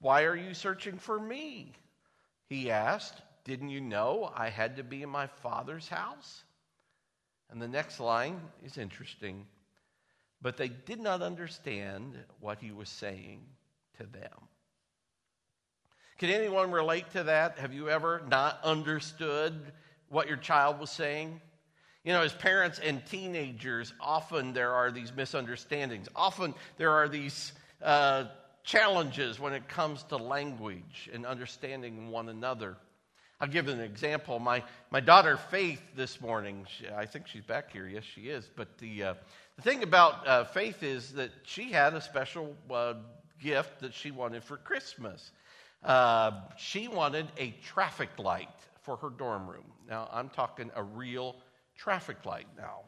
Why 0.00 0.24
are 0.24 0.36
you 0.36 0.54
searching 0.54 0.98
for 0.98 1.18
me? 1.18 1.72
He 2.48 2.70
asked, 2.70 3.22
Didn't 3.44 3.70
you 3.70 3.80
know 3.80 4.30
I 4.34 4.50
had 4.50 4.76
to 4.76 4.84
be 4.84 5.02
in 5.02 5.08
my 5.08 5.26
father's 5.26 5.88
house? 5.88 6.44
And 7.50 7.60
the 7.60 7.68
next 7.68 7.98
line 7.98 8.40
is 8.64 8.78
interesting. 8.78 9.46
But 10.42 10.56
they 10.56 10.68
did 10.68 11.00
not 11.00 11.22
understand 11.22 12.18
what 12.40 12.58
he 12.60 12.70
was 12.70 12.88
saying 12.88 13.40
to 13.98 14.04
them. 14.04 14.48
Can 16.18 16.30
anyone 16.30 16.70
relate 16.70 17.10
to 17.12 17.24
that? 17.24 17.58
Have 17.58 17.74
you 17.74 17.90
ever 17.90 18.22
not 18.28 18.58
understood 18.64 19.72
what 20.08 20.28
your 20.28 20.38
child 20.38 20.80
was 20.80 20.90
saying? 20.90 21.40
You 22.04 22.12
know, 22.12 22.22
as 22.22 22.32
parents 22.32 22.78
and 22.78 23.04
teenagers, 23.04 23.92
often 24.00 24.52
there 24.52 24.72
are 24.72 24.90
these 24.90 25.12
misunderstandings. 25.14 26.08
Often 26.14 26.54
there 26.78 26.92
are 26.92 27.08
these 27.08 27.52
uh, 27.82 28.24
challenges 28.62 29.38
when 29.38 29.52
it 29.52 29.68
comes 29.68 30.04
to 30.04 30.16
language 30.16 31.10
and 31.12 31.26
understanding 31.26 32.10
one 32.10 32.28
another. 32.28 32.76
I'll 33.40 33.48
give 33.48 33.68
an 33.68 33.80
example. 33.80 34.38
My, 34.38 34.62
my 34.90 35.00
daughter 35.00 35.36
Faith 35.36 35.82
this 35.94 36.20
morning, 36.20 36.66
she, 36.78 36.88
I 36.88 37.04
think 37.04 37.26
she's 37.26 37.44
back 37.44 37.70
here. 37.70 37.86
Yes, 37.86 38.04
she 38.04 38.22
is. 38.22 38.48
But 38.56 38.78
the, 38.78 39.02
uh, 39.02 39.14
the 39.56 39.62
thing 39.62 39.82
about 39.82 40.26
uh, 40.26 40.44
Faith 40.44 40.82
is 40.82 41.12
that 41.14 41.30
she 41.42 41.70
had 41.70 41.92
a 41.92 42.00
special 42.00 42.56
uh, 42.70 42.94
gift 43.40 43.80
that 43.80 43.94
she 43.94 44.10
wanted 44.10 44.44
for 44.44 44.56
Christmas. 44.56 45.32
Uh, 45.84 46.32
she 46.56 46.88
wanted 46.88 47.26
a 47.38 47.54
traffic 47.64 48.10
light 48.18 48.48
for 48.82 48.96
her 48.96 49.10
dorm 49.10 49.48
room. 49.48 49.64
Now, 49.88 50.08
I'm 50.12 50.28
talking 50.28 50.70
a 50.74 50.82
real 50.82 51.36
traffic 51.76 52.24
light 52.24 52.46
now. 52.56 52.80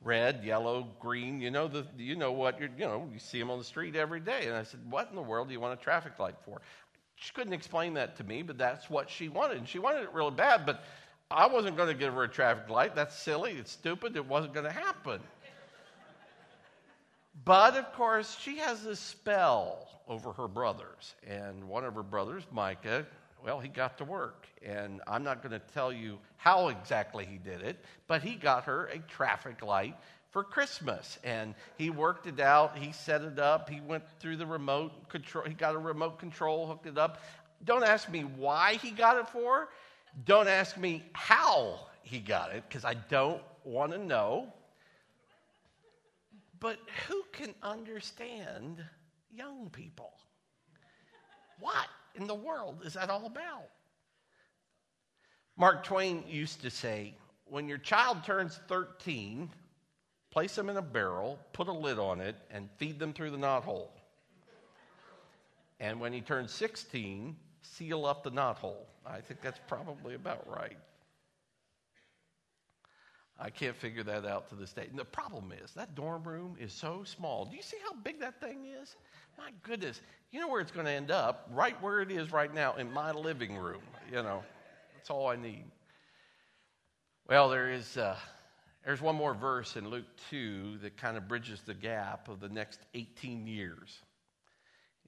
Red, 0.00 0.44
yellow, 0.44 0.86
green, 1.00 1.40
you 1.40 1.50
know, 1.50 1.66
the, 1.66 1.84
you 1.96 2.14
know 2.14 2.30
what, 2.30 2.60
you 2.60 2.68
know, 2.78 3.08
you 3.12 3.18
see 3.18 3.38
them 3.38 3.50
on 3.50 3.58
the 3.58 3.64
street 3.64 3.96
every 3.96 4.20
day. 4.20 4.46
And 4.46 4.54
I 4.54 4.62
said, 4.62 4.80
what 4.88 5.08
in 5.10 5.16
the 5.16 5.22
world 5.22 5.48
do 5.48 5.54
you 5.54 5.60
want 5.60 5.78
a 5.78 5.82
traffic 5.82 6.18
light 6.20 6.36
for? 6.44 6.60
She 7.16 7.32
couldn't 7.32 7.52
explain 7.52 7.94
that 7.94 8.16
to 8.18 8.24
me, 8.24 8.42
but 8.42 8.58
that's 8.58 8.88
what 8.88 9.10
she 9.10 9.28
wanted. 9.28 9.58
And 9.58 9.68
she 9.68 9.80
wanted 9.80 10.04
it 10.04 10.12
really 10.12 10.30
bad, 10.30 10.64
but 10.64 10.84
I 11.30 11.46
wasn't 11.46 11.76
going 11.76 11.88
to 11.88 11.94
give 11.94 12.14
her 12.14 12.22
a 12.22 12.28
traffic 12.28 12.70
light. 12.70 12.94
That's 12.94 13.16
silly. 13.16 13.52
It's 13.52 13.72
stupid. 13.72 14.16
It 14.16 14.24
wasn't 14.24 14.54
going 14.54 14.66
to 14.66 14.72
happen. 14.72 15.20
But 17.44 17.76
of 17.76 17.92
course, 17.92 18.36
she 18.40 18.58
has 18.58 18.82
this 18.82 19.00
spell 19.00 19.88
over 20.08 20.32
her 20.32 20.48
brothers. 20.48 21.14
And 21.26 21.68
one 21.68 21.84
of 21.84 21.94
her 21.94 22.02
brothers, 22.02 22.44
Micah, 22.50 23.06
well, 23.44 23.60
he 23.60 23.68
got 23.68 23.98
to 23.98 24.04
work. 24.04 24.46
And 24.64 25.00
I'm 25.06 25.22
not 25.22 25.42
going 25.42 25.52
to 25.52 25.66
tell 25.72 25.92
you 25.92 26.18
how 26.36 26.68
exactly 26.68 27.24
he 27.24 27.38
did 27.38 27.62
it, 27.62 27.84
but 28.06 28.22
he 28.22 28.34
got 28.34 28.64
her 28.64 28.86
a 28.86 28.98
traffic 29.00 29.62
light 29.62 29.96
for 30.30 30.42
Christmas. 30.42 31.18
And 31.24 31.54
he 31.76 31.90
worked 31.90 32.26
it 32.26 32.40
out. 32.40 32.76
He 32.76 32.92
set 32.92 33.22
it 33.22 33.38
up. 33.38 33.68
He 33.68 33.80
went 33.80 34.04
through 34.18 34.36
the 34.36 34.46
remote 34.46 35.08
control. 35.08 35.44
He 35.44 35.54
got 35.54 35.74
a 35.74 35.78
remote 35.78 36.18
control, 36.18 36.66
hooked 36.66 36.86
it 36.86 36.98
up. 36.98 37.22
Don't 37.64 37.84
ask 37.84 38.10
me 38.10 38.22
why 38.22 38.74
he 38.74 38.90
got 38.90 39.16
it 39.18 39.28
for. 39.28 39.68
Don't 40.24 40.48
ask 40.48 40.76
me 40.76 41.04
how 41.12 41.86
he 42.02 42.18
got 42.18 42.52
it, 42.52 42.64
because 42.68 42.84
I 42.84 42.94
don't 42.94 43.42
want 43.64 43.92
to 43.92 43.98
know. 43.98 44.52
But 46.60 46.78
who 47.06 47.22
can 47.32 47.54
understand 47.62 48.84
young 49.30 49.70
people? 49.70 50.12
What 51.60 51.86
in 52.14 52.26
the 52.26 52.34
world 52.34 52.82
is 52.84 52.94
that 52.94 53.10
all 53.10 53.26
about? 53.26 53.68
Mark 55.56 55.84
Twain 55.84 56.24
used 56.28 56.62
to 56.62 56.70
say, 56.70 57.14
when 57.44 57.68
your 57.68 57.78
child 57.78 58.24
turns 58.24 58.60
13, 58.68 59.50
place 60.30 60.54
them 60.54 60.68
in 60.68 60.76
a 60.76 60.82
barrel, 60.82 61.38
put 61.52 61.68
a 61.68 61.72
lid 61.72 61.98
on 61.98 62.20
it, 62.20 62.36
and 62.50 62.68
feed 62.76 62.98
them 62.98 63.12
through 63.12 63.30
the 63.30 63.38
knothole. 63.38 63.88
And 65.80 66.00
when 66.00 66.12
he 66.12 66.20
turns 66.20 66.52
16, 66.52 67.36
seal 67.62 68.04
up 68.04 68.22
the 68.22 68.30
knothole. 68.30 68.86
I 69.06 69.20
think 69.20 69.40
that's 69.40 69.60
probably 69.66 70.14
about 70.14 70.48
right. 70.48 70.76
I 73.38 73.50
can't 73.50 73.76
figure 73.76 74.02
that 74.02 74.26
out 74.26 74.48
to 74.48 74.56
this 74.56 74.72
day. 74.72 74.86
And 74.90 74.98
the 74.98 75.04
problem 75.04 75.52
is, 75.62 75.72
that 75.72 75.94
dorm 75.94 76.24
room 76.24 76.56
is 76.58 76.72
so 76.72 77.04
small. 77.04 77.44
Do 77.44 77.56
you 77.56 77.62
see 77.62 77.76
how 77.84 77.94
big 77.94 78.18
that 78.20 78.40
thing 78.40 78.66
is? 78.66 78.96
My 79.36 79.50
goodness. 79.62 80.00
You 80.32 80.40
know 80.40 80.48
where 80.48 80.60
it's 80.60 80.72
going 80.72 80.86
to 80.86 80.92
end 80.92 81.10
up? 81.10 81.48
Right 81.52 81.80
where 81.80 82.00
it 82.00 82.10
is 82.10 82.32
right 82.32 82.52
now 82.52 82.74
in 82.74 82.92
my 82.92 83.12
living 83.12 83.56
room. 83.56 83.82
You 84.10 84.22
know, 84.22 84.42
that's 84.94 85.10
all 85.10 85.28
I 85.28 85.36
need. 85.36 85.64
Well, 87.28 87.48
there 87.48 87.70
is 87.70 87.96
uh, 87.96 88.16
there's 88.84 89.00
one 89.00 89.14
more 89.16 89.34
verse 89.34 89.76
in 89.76 89.88
Luke 89.88 90.06
2 90.30 90.78
that 90.78 90.96
kind 90.96 91.16
of 91.16 91.28
bridges 91.28 91.60
the 91.64 91.74
gap 91.74 92.28
of 92.28 92.40
the 92.40 92.48
next 92.48 92.80
18 92.94 93.46
years. 93.46 93.98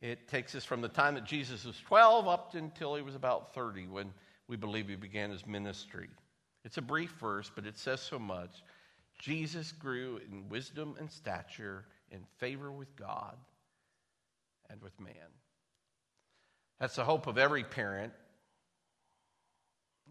It 0.01 0.29
takes 0.29 0.55
us 0.55 0.65
from 0.65 0.81
the 0.81 0.89
time 0.89 1.15
that 1.15 1.25
Jesus 1.25 1.65
was 1.65 1.77
12 1.87 2.29
up 2.29 2.55
until 2.55 2.95
he 2.95 3.03
was 3.03 3.15
about 3.15 3.55
30 3.55 3.89
when 3.89 4.13
we 4.49 4.57
believe 4.57 4.89
he 4.89 4.97
began 4.97 5.31
his 5.31 5.47
ministry. 5.47 6.09
It's 6.65 6.79
a 6.79 6.83
brief 6.83 7.13
verse, 7.13 7.51
but 7.55 7.67
it 7.67 7.79
says 7.79 8.01
so 8.01 8.19
much. 8.19 8.63
Jesus 9.19 9.73
grew 9.73 10.21
in 10.31 10.49
wisdom 10.49 10.97
and 10.99 11.11
stature, 11.11 11.85
in 12.11 12.21
favor 12.39 12.73
with 12.73 12.95
God 12.97 13.37
and 14.69 14.81
with 14.83 14.99
man. 15.01 15.15
That's 16.79 16.97
the 16.97 17.05
hope 17.05 17.27
of 17.27 17.39
every 17.39 17.65
parent 17.65 18.13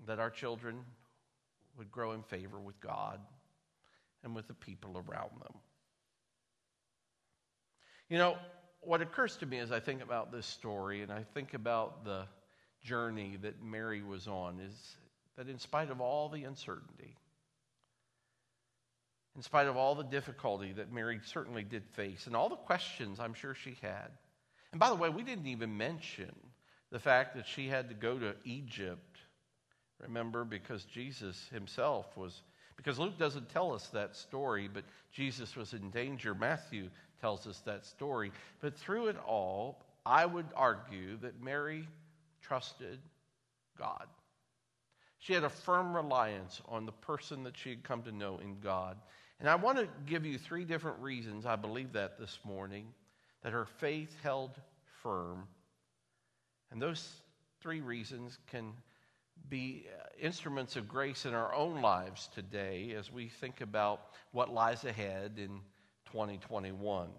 that 0.06 0.20
our 0.20 0.30
children 0.30 0.86
would 1.78 1.92
grow 1.92 2.12
in 2.12 2.24
favor 2.24 2.60
with 2.60 2.80
God 2.80 3.20
and 4.24 4.36
with 4.36 4.48
the 4.48 4.54
people 4.54 4.96
around 4.96 5.32
them. 5.42 5.54
You 8.10 8.18
know, 8.18 8.38
what 8.82 9.02
occurs 9.02 9.36
to 9.38 9.46
me 9.46 9.60
as 9.60 9.72
I 9.72 9.80
think 9.80 10.02
about 10.02 10.32
this 10.32 10.46
story 10.46 11.02
and 11.02 11.12
I 11.12 11.24
think 11.34 11.54
about 11.54 12.06
the 12.06 12.26
journey 12.84 13.38
that 13.42 13.62
Mary 13.62 14.02
was 14.02 14.28
on 14.28 14.60
is 14.60 14.96
that 15.40 15.48
in 15.48 15.58
spite 15.58 15.90
of 15.90 16.02
all 16.02 16.28
the 16.28 16.44
uncertainty, 16.44 17.16
in 19.38 19.42
spite 19.42 19.68
of 19.68 19.78
all 19.78 19.96
the 19.96 20.04
difficulty 20.04 20.74
that 20.74 20.92
Mary 20.92 21.22
certainly 21.24 21.64
did 21.64 21.84
face 21.94 22.28
and 22.28 22.36
all 22.36 22.50
the 22.50 22.58
questions 22.58 23.22
I'm 23.22 23.34
sure 23.34 23.56
she 23.56 23.78
had. 23.82 24.10
And 24.74 24.82
by 24.82 24.90
the 24.90 24.96
way, 24.96 25.08
we 25.08 25.24
didn't 25.24 25.48
even 25.48 25.78
mention 25.78 26.36
the 26.92 27.00
fact 27.00 27.38
that 27.38 27.48
she 27.48 27.70
had 27.70 27.88
to 27.88 27.96
go 27.96 28.20
to 28.20 28.36
Egypt, 28.44 29.20
remember, 30.02 30.44
because 30.44 30.84
Jesus 30.84 31.48
himself 31.54 32.06
was, 32.18 32.42
because 32.76 33.00
Luke 33.00 33.18
doesn't 33.18 33.48
tell 33.48 33.74
us 33.74 33.88
that 33.94 34.18
story, 34.18 34.68
but 34.68 34.84
Jesus 35.14 35.56
was 35.56 35.74
in 35.74 35.90
danger. 35.90 36.36
Matthew 36.36 36.90
tells 37.22 37.48
us 37.48 37.62
that 37.62 37.86
story. 37.86 38.34
But 38.60 38.76
through 38.76 39.08
it 39.08 39.18
all, 39.26 39.86
I 40.06 40.26
would 40.26 40.48
argue 40.54 41.16
that 41.22 41.42
Mary 41.42 41.88
trusted 42.42 43.00
God. 43.78 44.08
She 45.20 45.34
had 45.34 45.44
a 45.44 45.50
firm 45.50 45.96
reliance 45.96 46.62
on 46.68 46.86
the 46.86 46.92
person 46.92 47.44
that 47.44 47.58
she 47.58 47.70
had 47.70 47.84
come 47.84 48.02
to 48.04 48.12
know 48.12 48.40
in 48.40 48.60
God. 48.60 48.98
And 49.40 49.50
I 49.50 49.56
want 49.56 49.78
to 49.78 49.88
give 50.06 50.26
you 50.26 50.38
three 50.38 50.66
different 50.66 51.00
reasons 51.00 51.46
I 51.46 51.56
believe 51.56 51.94
that 51.94 52.18
this 52.18 52.40
morning 52.44 52.88
that 53.44 53.54
her 53.54 53.66
faith 53.66 54.16
held 54.24 54.52
firm. 55.04 55.48
And 56.72 56.82
those 56.82 57.22
three 57.62 57.82
reasons 57.82 58.38
can 58.48 58.74
be 59.50 59.88
uh, 59.88 60.08
instruments 60.22 60.76
of 60.76 60.88
grace 60.88 61.26
in 61.26 61.34
our 61.34 61.54
own 61.54 61.82
lives 61.82 62.30
today 62.34 62.94
as 62.98 63.12
we 63.12 63.28
think 63.28 63.62
about 63.62 64.02
what 64.32 64.54
lies 64.54 64.84
ahead 64.84 65.34
in 65.38 65.62
2021. 66.12 67.10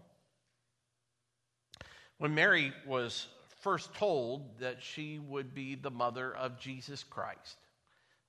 When 2.19 2.35
Mary 2.35 2.73
was 2.87 3.27
first 3.61 3.95
told 3.95 4.59
that 4.61 4.83
she 4.83 5.19
would 5.19 5.55
be 5.55 5.75
the 5.75 5.91
mother 5.91 6.35
of 6.35 6.59
Jesus 6.59 7.03
Christ, 7.03 7.57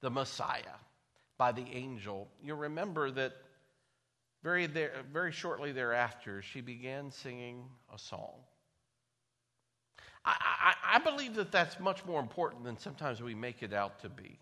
the 0.01 0.09
Messiah, 0.09 0.77
by 1.37 1.51
the 1.51 1.65
angel, 1.71 2.27
You'll 2.43 2.57
remember 2.57 3.11
that 3.11 3.33
very, 4.43 4.65
there, 4.67 4.91
very 5.11 5.31
shortly 5.31 5.71
thereafter, 5.71 6.41
she 6.41 6.61
began 6.61 7.11
singing 7.11 7.65
a 7.93 7.99
song. 7.99 8.33
I, 10.25 10.35
I, 10.39 10.95
I 10.95 10.99
believe 10.99 11.35
that 11.35 11.51
that's 11.51 11.79
much 11.79 12.05
more 12.05 12.19
important 12.19 12.63
than 12.63 12.77
sometimes 12.77 13.21
we 13.21 13.35
make 13.35 13.63
it 13.63 13.73
out 13.73 13.99
to 14.01 14.09
be. 14.09 14.39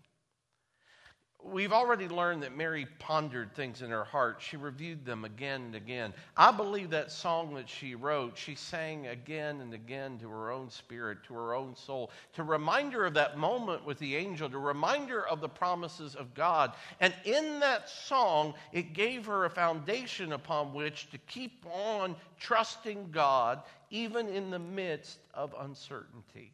We've 1.42 1.72
already 1.72 2.06
learned 2.06 2.42
that 2.42 2.56
Mary 2.56 2.86
pondered 2.98 3.54
things 3.54 3.82
in 3.82 3.90
her 3.90 4.04
heart. 4.04 4.40
She 4.40 4.56
reviewed 4.56 5.04
them 5.04 5.24
again 5.24 5.62
and 5.62 5.74
again. 5.74 6.12
I 6.36 6.52
believe 6.52 6.90
that 6.90 7.10
song 7.10 7.54
that 7.54 7.68
she 7.68 7.94
wrote, 7.94 8.36
she 8.36 8.54
sang 8.54 9.06
again 9.06 9.60
and 9.60 9.72
again 9.72 10.18
to 10.18 10.28
her 10.28 10.50
own 10.50 10.70
spirit, 10.70 11.24
to 11.24 11.34
her 11.34 11.54
own 11.54 11.74
soul, 11.74 12.10
to 12.34 12.42
remind 12.42 12.92
her 12.92 13.06
of 13.06 13.14
that 13.14 13.38
moment 13.38 13.84
with 13.84 13.98
the 13.98 14.16
angel, 14.16 14.50
to 14.50 14.58
remind 14.58 15.08
her 15.08 15.26
of 15.26 15.40
the 15.40 15.48
promises 15.48 16.14
of 16.14 16.34
God. 16.34 16.74
And 17.00 17.14
in 17.24 17.58
that 17.60 17.88
song, 17.88 18.54
it 18.72 18.92
gave 18.92 19.26
her 19.26 19.46
a 19.46 19.50
foundation 19.50 20.32
upon 20.32 20.74
which 20.74 21.10
to 21.10 21.18
keep 21.18 21.64
on 21.72 22.16
trusting 22.38 23.10
God, 23.10 23.62
even 23.90 24.28
in 24.28 24.50
the 24.50 24.58
midst 24.58 25.18
of 25.32 25.54
uncertainty. 25.58 26.52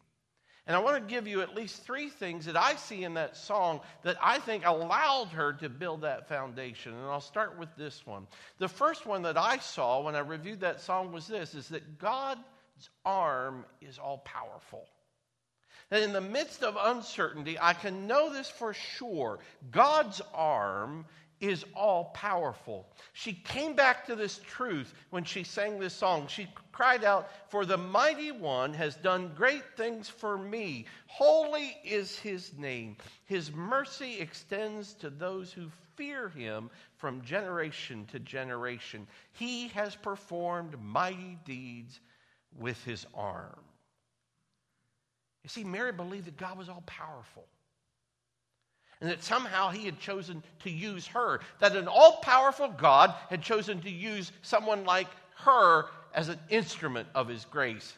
And 0.66 0.74
I 0.74 0.80
want 0.80 0.96
to 0.96 1.14
give 1.14 1.28
you 1.28 1.42
at 1.42 1.54
least 1.54 1.84
three 1.84 2.08
things 2.08 2.46
that 2.46 2.56
I 2.56 2.74
see 2.74 3.04
in 3.04 3.14
that 3.14 3.36
song 3.36 3.80
that 4.02 4.16
I 4.20 4.38
think 4.38 4.66
allowed 4.66 5.28
her 5.28 5.52
to 5.54 5.68
build 5.68 6.00
that 6.00 6.28
foundation. 6.28 6.92
And 6.92 7.04
I'll 7.04 7.20
start 7.20 7.56
with 7.56 7.68
this 7.76 8.04
one. 8.04 8.26
The 8.58 8.68
first 8.68 9.06
one 9.06 9.22
that 9.22 9.38
I 9.38 9.58
saw 9.58 10.02
when 10.02 10.16
I 10.16 10.20
reviewed 10.20 10.60
that 10.60 10.80
song 10.80 11.12
was 11.12 11.28
this 11.28 11.54
is 11.54 11.68
that 11.68 11.98
God's 11.98 12.40
arm 13.04 13.64
is 13.80 13.98
all 13.98 14.18
powerful. 14.18 14.86
That 15.90 16.02
in 16.02 16.12
the 16.12 16.20
midst 16.20 16.64
of 16.64 16.76
uncertainty, 16.80 17.56
I 17.60 17.72
can 17.72 18.08
know 18.08 18.32
this 18.32 18.50
for 18.50 18.74
sure. 18.74 19.38
God's 19.70 20.20
arm 20.34 21.06
is 21.40 21.64
all 21.74 22.06
powerful. 22.14 22.86
She 23.12 23.32
came 23.32 23.74
back 23.74 24.06
to 24.06 24.16
this 24.16 24.40
truth 24.46 24.94
when 25.10 25.24
she 25.24 25.42
sang 25.44 25.78
this 25.78 25.94
song. 25.94 26.26
She 26.28 26.48
cried 26.72 27.04
out, 27.04 27.30
For 27.48 27.66
the 27.66 27.76
mighty 27.76 28.32
one 28.32 28.72
has 28.74 28.96
done 28.96 29.32
great 29.36 29.76
things 29.76 30.08
for 30.08 30.38
me. 30.38 30.86
Holy 31.06 31.76
is 31.84 32.18
his 32.18 32.52
name. 32.56 32.96
His 33.26 33.52
mercy 33.52 34.18
extends 34.20 34.94
to 34.94 35.10
those 35.10 35.52
who 35.52 35.68
fear 35.96 36.28
him 36.28 36.70
from 36.96 37.22
generation 37.22 38.06
to 38.12 38.18
generation. 38.18 39.06
He 39.32 39.68
has 39.68 39.94
performed 39.94 40.80
mighty 40.82 41.38
deeds 41.44 42.00
with 42.58 42.82
his 42.84 43.06
arm. 43.14 43.60
You 45.42 45.48
see, 45.48 45.64
Mary 45.64 45.92
believed 45.92 46.26
that 46.26 46.36
God 46.36 46.58
was 46.58 46.68
all 46.68 46.82
powerful 46.86 47.46
and 49.00 49.10
that 49.10 49.22
somehow 49.22 49.70
he 49.70 49.84
had 49.84 49.98
chosen 49.98 50.42
to 50.60 50.70
use 50.70 51.06
her. 51.08 51.40
That 51.58 51.76
an 51.76 51.88
all 51.88 52.18
powerful 52.22 52.68
God 52.68 53.14
had 53.28 53.42
chosen 53.42 53.80
to 53.82 53.90
use 53.90 54.32
someone 54.42 54.84
like 54.84 55.08
her 55.36 55.86
as 56.14 56.28
an 56.28 56.40
instrument 56.48 57.08
of 57.14 57.28
his 57.28 57.44
grace. 57.44 57.94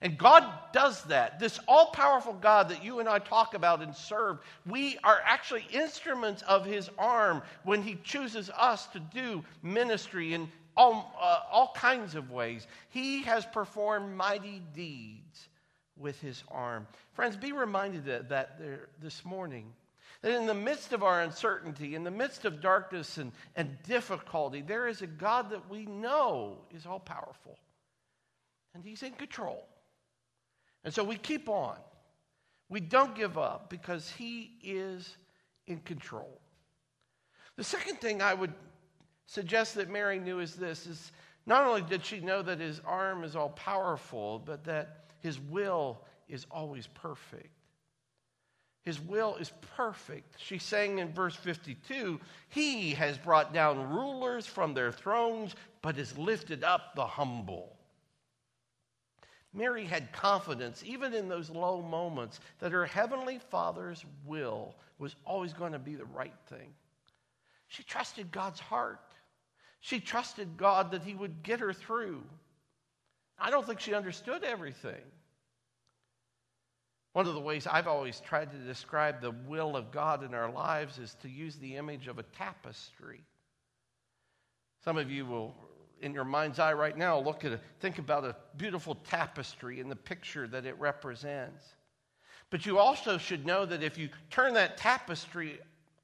And 0.00 0.18
God 0.18 0.44
does 0.72 1.02
that. 1.04 1.38
This 1.38 1.60
all 1.68 1.86
powerful 1.86 2.32
God 2.32 2.68
that 2.70 2.84
you 2.84 2.98
and 2.98 3.08
I 3.08 3.20
talk 3.20 3.54
about 3.54 3.82
and 3.82 3.94
serve, 3.94 4.38
we 4.66 4.98
are 5.04 5.20
actually 5.24 5.64
instruments 5.72 6.42
of 6.42 6.64
his 6.64 6.90
arm 6.98 7.42
when 7.62 7.82
he 7.82 7.96
chooses 8.02 8.50
us 8.50 8.86
to 8.88 9.00
do 9.00 9.44
ministry 9.62 10.34
in 10.34 10.50
all, 10.76 11.14
uh, 11.20 11.40
all 11.50 11.72
kinds 11.76 12.16
of 12.16 12.32
ways. 12.32 12.66
He 12.90 13.22
has 13.22 13.46
performed 13.46 14.16
mighty 14.16 14.60
deeds 14.74 15.48
with 15.96 16.20
his 16.20 16.42
arm. 16.50 16.86
Friends, 17.12 17.36
be 17.36 17.52
reminded 17.52 18.08
of 18.08 18.28
that 18.28 18.58
this 19.00 19.24
morning. 19.24 19.72
That 20.22 20.32
in 20.36 20.46
the 20.46 20.54
midst 20.54 20.92
of 20.92 21.02
our 21.02 21.20
uncertainty, 21.20 21.94
in 21.94 22.04
the 22.04 22.10
midst 22.10 22.44
of 22.44 22.60
darkness 22.60 23.18
and, 23.18 23.32
and 23.56 23.76
difficulty, 23.82 24.62
there 24.62 24.86
is 24.86 25.02
a 25.02 25.06
God 25.06 25.50
that 25.50 25.68
we 25.68 25.84
know 25.86 26.58
is 26.74 26.86
all 26.86 27.00
powerful. 27.00 27.58
And 28.74 28.84
He's 28.84 29.02
in 29.02 29.12
control. 29.12 29.66
And 30.84 30.94
so 30.94 31.04
we 31.04 31.16
keep 31.16 31.48
on. 31.48 31.76
We 32.68 32.80
don't 32.80 33.14
give 33.14 33.36
up 33.36 33.68
because 33.68 34.10
He 34.10 34.52
is 34.62 35.16
in 35.66 35.80
control. 35.80 36.40
The 37.56 37.64
second 37.64 38.00
thing 38.00 38.22
I 38.22 38.34
would 38.34 38.54
suggest 39.26 39.74
that 39.74 39.90
Mary 39.90 40.18
knew 40.18 40.38
is 40.40 40.54
this 40.54 40.86
is 40.86 41.12
not 41.46 41.66
only 41.66 41.82
did 41.82 42.04
she 42.04 42.20
know 42.20 42.42
that 42.42 42.60
his 42.60 42.80
arm 42.84 43.24
is 43.24 43.34
all 43.34 43.50
powerful, 43.50 44.38
but 44.38 44.64
that 44.64 45.06
his 45.20 45.40
will 45.40 46.00
is 46.28 46.46
always 46.50 46.86
perfect. 46.86 47.50
His 48.84 49.00
will 49.00 49.36
is 49.36 49.52
perfect. 49.76 50.34
She 50.38 50.58
sang 50.58 50.98
in 50.98 51.12
verse 51.12 51.36
52 51.36 52.20
He 52.48 52.92
has 52.92 53.16
brought 53.16 53.52
down 53.52 53.90
rulers 53.90 54.46
from 54.46 54.74
their 54.74 54.90
thrones, 54.90 55.54
but 55.82 55.96
has 55.96 56.18
lifted 56.18 56.64
up 56.64 56.94
the 56.94 57.06
humble. 57.06 57.76
Mary 59.54 59.84
had 59.84 60.12
confidence, 60.12 60.82
even 60.84 61.12
in 61.12 61.28
those 61.28 61.50
low 61.50 61.82
moments, 61.82 62.40
that 62.58 62.72
her 62.72 62.86
heavenly 62.86 63.38
Father's 63.38 64.04
will 64.24 64.74
was 64.98 65.14
always 65.24 65.52
going 65.52 65.72
to 65.72 65.78
be 65.78 65.94
the 65.94 66.06
right 66.06 66.34
thing. 66.48 66.72
She 67.68 67.82
trusted 67.82 68.32
God's 68.32 68.60
heart. 68.60 69.14
She 69.80 70.00
trusted 70.00 70.56
God 70.56 70.90
that 70.92 71.02
He 71.02 71.14
would 71.14 71.42
get 71.42 71.60
her 71.60 71.72
through. 71.72 72.22
I 73.38 73.50
don't 73.50 73.66
think 73.66 73.80
she 73.80 73.94
understood 73.94 74.42
everything. 74.42 75.02
One 77.12 77.26
of 77.26 77.34
the 77.34 77.40
ways 77.40 77.66
I've 77.66 77.86
always 77.86 78.20
tried 78.20 78.50
to 78.52 78.56
describe 78.56 79.20
the 79.20 79.32
will 79.46 79.76
of 79.76 79.90
God 79.92 80.24
in 80.24 80.32
our 80.32 80.50
lives 80.50 80.98
is 80.98 81.14
to 81.22 81.28
use 81.28 81.56
the 81.56 81.76
image 81.76 82.08
of 82.08 82.18
a 82.18 82.22
tapestry. 82.22 83.20
Some 84.82 84.96
of 84.96 85.10
you 85.10 85.26
will, 85.26 85.54
in 86.00 86.14
your 86.14 86.24
mind's 86.24 86.58
eye 86.58 86.72
right 86.72 86.96
now, 86.96 87.18
look 87.18 87.44
at 87.44 87.52
a, 87.52 87.60
think 87.80 87.98
about 87.98 88.24
a 88.24 88.34
beautiful 88.56 88.94
tapestry 89.08 89.80
and 89.80 89.90
the 89.90 89.96
picture 89.96 90.48
that 90.48 90.64
it 90.64 90.78
represents. 90.78 91.62
But 92.48 92.64
you 92.64 92.78
also 92.78 93.18
should 93.18 93.44
know 93.46 93.66
that 93.66 93.82
if 93.82 93.98
you 93.98 94.08
turn 94.30 94.54
that 94.54 94.78
tapestry 94.78 95.58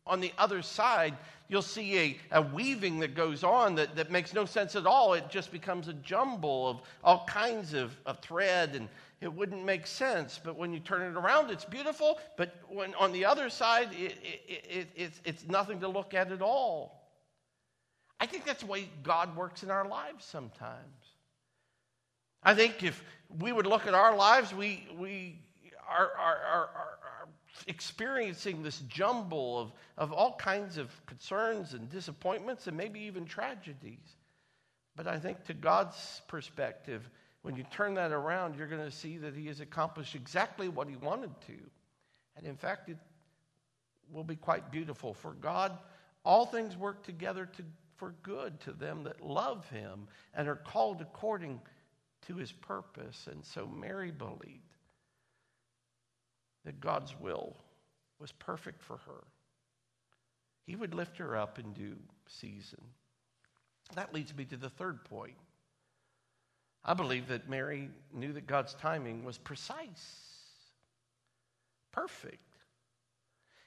on 0.06 0.20
the 0.20 0.32
other 0.38 0.62
side, 0.62 1.16
you'll 1.48 1.62
see 1.62 1.98
a, 1.98 2.18
a 2.32 2.42
weaving 2.42 2.98
that 3.00 3.14
goes 3.14 3.44
on 3.44 3.74
that, 3.76 3.96
that 3.96 4.10
makes 4.10 4.34
no 4.34 4.44
sense 4.44 4.76
at 4.76 4.86
all. 4.86 5.14
It 5.14 5.28
just 5.30 5.50
becomes 5.52 5.88
a 5.88 5.94
jumble 5.94 6.68
of 6.68 6.80
all 7.02 7.24
kinds 7.26 7.74
of, 7.74 7.96
of 8.06 8.18
thread 8.20 8.74
and 8.74 8.88
it 9.20 9.32
wouldn't 9.32 9.64
make 9.64 9.86
sense. 9.86 10.40
But 10.42 10.56
when 10.56 10.72
you 10.72 10.80
turn 10.80 11.02
it 11.02 11.16
around, 11.16 11.50
it's 11.50 11.64
beautiful. 11.64 12.18
But 12.36 12.54
when 12.68 12.94
on 12.94 13.12
the 13.12 13.24
other 13.24 13.50
side, 13.50 13.88
it, 13.92 14.16
it, 14.22 14.64
it, 14.68 14.88
it's, 14.94 15.20
it's 15.24 15.46
nothing 15.46 15.80
to 15.80 15.88
look 15.88 16.14
at 16.14 16.30
at 16.30 16.42
all. 16.42 17.10
I 18.20 18.26
think 18.26 18.44
that's 18.44 18.60
the 18.60 18.66
way 18.66 18.88
God 19.02 19.36
works 19.36 19.62
in 19.62 19.70
our 19.70 19.86
lives 19.86 20.24
sometimes. 20.24 21.14
I 22.42 22.54
think 22.54 22.82
if 22.82 23.02
we 23.40 23.52
would 23.52 23.66
look 23.66 23.86
at 23.86 23.94
our 23.94 24.16
lives, 24.16 24.54
we, 24.54 24.86
we, 24.98 25.40
our, 25.88 26.10
our, 26.18 26.36
our, 26.36 26.70
our 26.74 27.28
experiencing 27.66 28.62
this 28.62 28.80
jumble 28.88 29.58
of, 29.58 29.72
of 29.96 30.12
all 30.12 30.36
kinds 30.36 30.78
of 30.78 30.90
concerns 31.06 31.74
and 31.74 31.90
disappointments 31.90 32.66
and 32.66 32.76
maybe 32.76 33.00
even 33.00 33.24
tragedies. 33.24 34.16
But 34.96 35.06
I 35.06 35.18
think, 35.18 35.44
to 35.44 35.54
God's 35.54 36.22
perspective, 36.26 37.08
when 37.48 37.56
you 37.56 37.64
turn 37.70 37.94
that 37.94 38.12
around, 38.12 38.56
you're 38.56 38.66
going 38.66 38.84
to 38.84 38.90
see 38.90 39.16
that 39.16 39.34
He 39.34 39.46
has 39.46 39.60
accomplished 39.60 40.14
exactly 40.14 40.68
what 40.68 40.86
He 40.86 40.96
wanted 40.96 41.30
to. 41.46 41.54
And 42.36 42.46
in 42.46 42.56
fact, 42.56 42.90
it 42.90 42.98
will 44.12 44.22
be 44.22 44.36
quite 44.36 44.70
beautiful. 44.70 45.14
For 45.14 45.32
God, 45.32 45.72
all 46.26 46.44
things 46.44 46.76
work 46.76 47.02
together 47.02 47.46
to, 47.46 47.62
for 47.96 48.14
good 48.22 48.60
to 48.60 48.72
them 48.72 49.02
that 49.04 49.24
love 49.24 49.66
Him 49.70 50.08
and 50.34 50.46
are 50.46 50.56
called 50.56 51.00
according 51.00 51.58
to 52.26 52.34
His 52.36 52.52
purpose. 52.52 53.26
And 53.32 53.42
so 53.42 53.66
Mary 53.66 54.10
believed 54.10 54.76
that 56.66 56.80
God's 56.80 57.18
will 57.18 57.56
was 58.18 58.30
perfect 58.30 58.82
for 58.82 58.98
her. 59.06 59.24
He 60.66 60.76
would 60.76 60.92
lift 60.92 61.16
her 61.16 61.34
up 61.34 61.58
in 61.58 61.72
due 61.72 61.96
season. 62.26 62.82
That 63.94 64.12
leads 64.12 64.36
me 64.36 64.44
to 64.44 64.58
the 64.58 64.68
third 64.68 65.02
point. 65.06 65.38
I 66.84 66.94
believe 66.94 67.28
that 67.28 67.48
Mary 67.48 67.90
knew 68.12 68.32
that 68.32 68.46
God's 68.46 68.74
timing 68.74 69.24
was 69.24 69.38
precise, 69.38 70.16
perfect. 71.92 72.42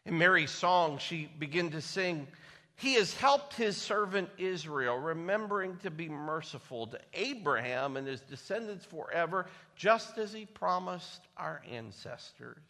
In 0.06 0.18
Mary's 0.18 0.52
song, 0.52 0.98
she 0.98 1.30
began 1.38 1.70
to 1.72 1.82
sing, 1.82 2.28
He 2.76 2.96
has 2.96 3.14
helped 3.14 3.54
his 3.54 3.78
servant 3.78 4.30
Israel, 4.38 4.98
remembering 4.98 5.78
to 5.78 5.92
be 5.92 6.10
merciful 6.10 6.88
to 6.88 7.00
Abraham 7.14 7.98
and 7.98 8.08
his 8.08 8.22
descendants 8.22 8.86
forever, 8.86 9.46
just 9.76 10.18
as 10.18 10.34
he 10.34 10.46
promised 10.46 11.22
our 11.38 11.62
ancestors. 11.70 12.64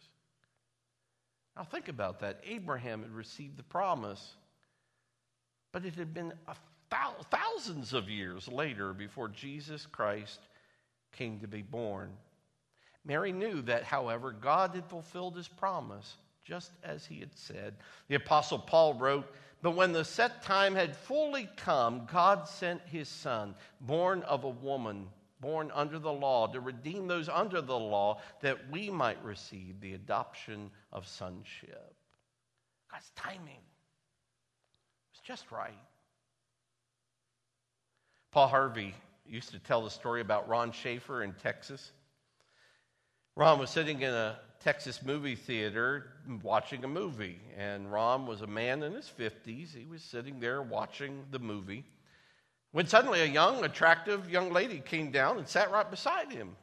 Now, 1.56 1.64
think 1.64 1.88
about 1.88 2.20
that. 2.20 2.40
Abraham 2.44 3.02
had 3.02 3.12
received 3.12 3.56
the 3.56 3.62
promise, 3.62 4.34
but 5.70 5.84
it 5.84 5.94
had 5.94 6.12
been 6.12 6.32
thousands 7.30 7.92
of 7.92 8.08
years 8.08 8.48
later 8.48 8.92
before 8.92 9.28
Jesus 9.28 9.86
Christ 9.86 10.40
came 11.12 11.40
to 11.40 11.48
be 11.48 11.62
born. 11.62 12.10
Mary 13.04 13.32
knew 13.32 13.62
that, 13.62 13.84
however, 13.84 14.32
God 14.32 14.74
had 14.74 14.86
fulfilled 14.86 15.36
his 15.36 15.48
promise 15.48 16.16
just 16.44 16.72
as 16.84 17.04
he 17.04 17.20
had 17.20 17.34
said. 17.34 17.74
The 18.08 18.16
Apostle 18.16 18.58
Paul 18.58 18.94
wrote, 18.94 19.32
But 19.60 19.72
when 19.72 19.92
the 19.92 20.04
set 20.04 20.42
time 20.42 20.74
had 20.74 20.96
fully 20.96 21.48
come, 21.56 22.08
God 22.10 22.48
sent 22.48 22.80
his 22.86 23.08
son, 23.08 23.54
born 23.80 24.22
of 24.22 24.44
a 24.44 24.48
woman 24.48 25.08
born 25.42 25.72
under 25.74 25.98
the 25.98 26.12
law, 26.12 26.46
to 26.46 26.60
redeem 26.60 27.08
those 27.08 27.28
under 27.28 27.60
the 27.60 27.78
law, 27.78 28.20
that 28.40 28.70
we 28.70 28.88
might 28.88 29.22
receive 29.22 29.78
the 29.80 29.92
adoption 29.92 30.70
of 30.92 31.06
sonship. 31.06 31.94
God's 32.90 33.10
timing 33.16 33.60
was 35.10 35.20
just 35.22 35.50
right. 35.50 35.74
Paul 38.32 38.48
Harvey 38.48 38.94
used 39.26 39.50
to 39.50 39.58
tell 39.58 39.84
the 39.84 39.90
story 39.90 40.22
about 40.22 40.48
Ron 40.48 40.72
Schaefer 40.72 41.22
in 41.22 41.34
Texas. 41.34 41.92
Ron 43.36 43.58
was 43.58 43.68
sitting 43.68 44.00
in 44.00 44.12
a 44.12 44.38
Texas 44.58 45.02
movie 45.02 45.36
theater 45.36 46.06
watching 46.42 46.82
a 46.82 46.88
movie, 46.88 47.38
and 47.58 47.92
Ron 47.92 48.26
was 48.26 48.40
a 48.40 48.46
man 48.46 48.82
in 48.82 48.92
his 48.92 49.10
50s. 49.18 49.76
He 49.76 49.84
was 49.84 50.02
sitting 50.02 50.40
there 50.40 50.62
watching 50.62 51.24
the 51.30 51.38
movie 51.38 51.84
when 52.70 52.86
suddenly 52.86 53.20
a 53.20 53.26
young, 53.26 53.64
attractive 53.64 54.30
young 54.30 54.50
lady 54.50 54.80
came 54.80 55.10
down 55.10 55.36
and 55.36 55.46
sat 55.46 55.70
right 55.70 55.90
beside 55.90 56.32
him. 56.32 56.56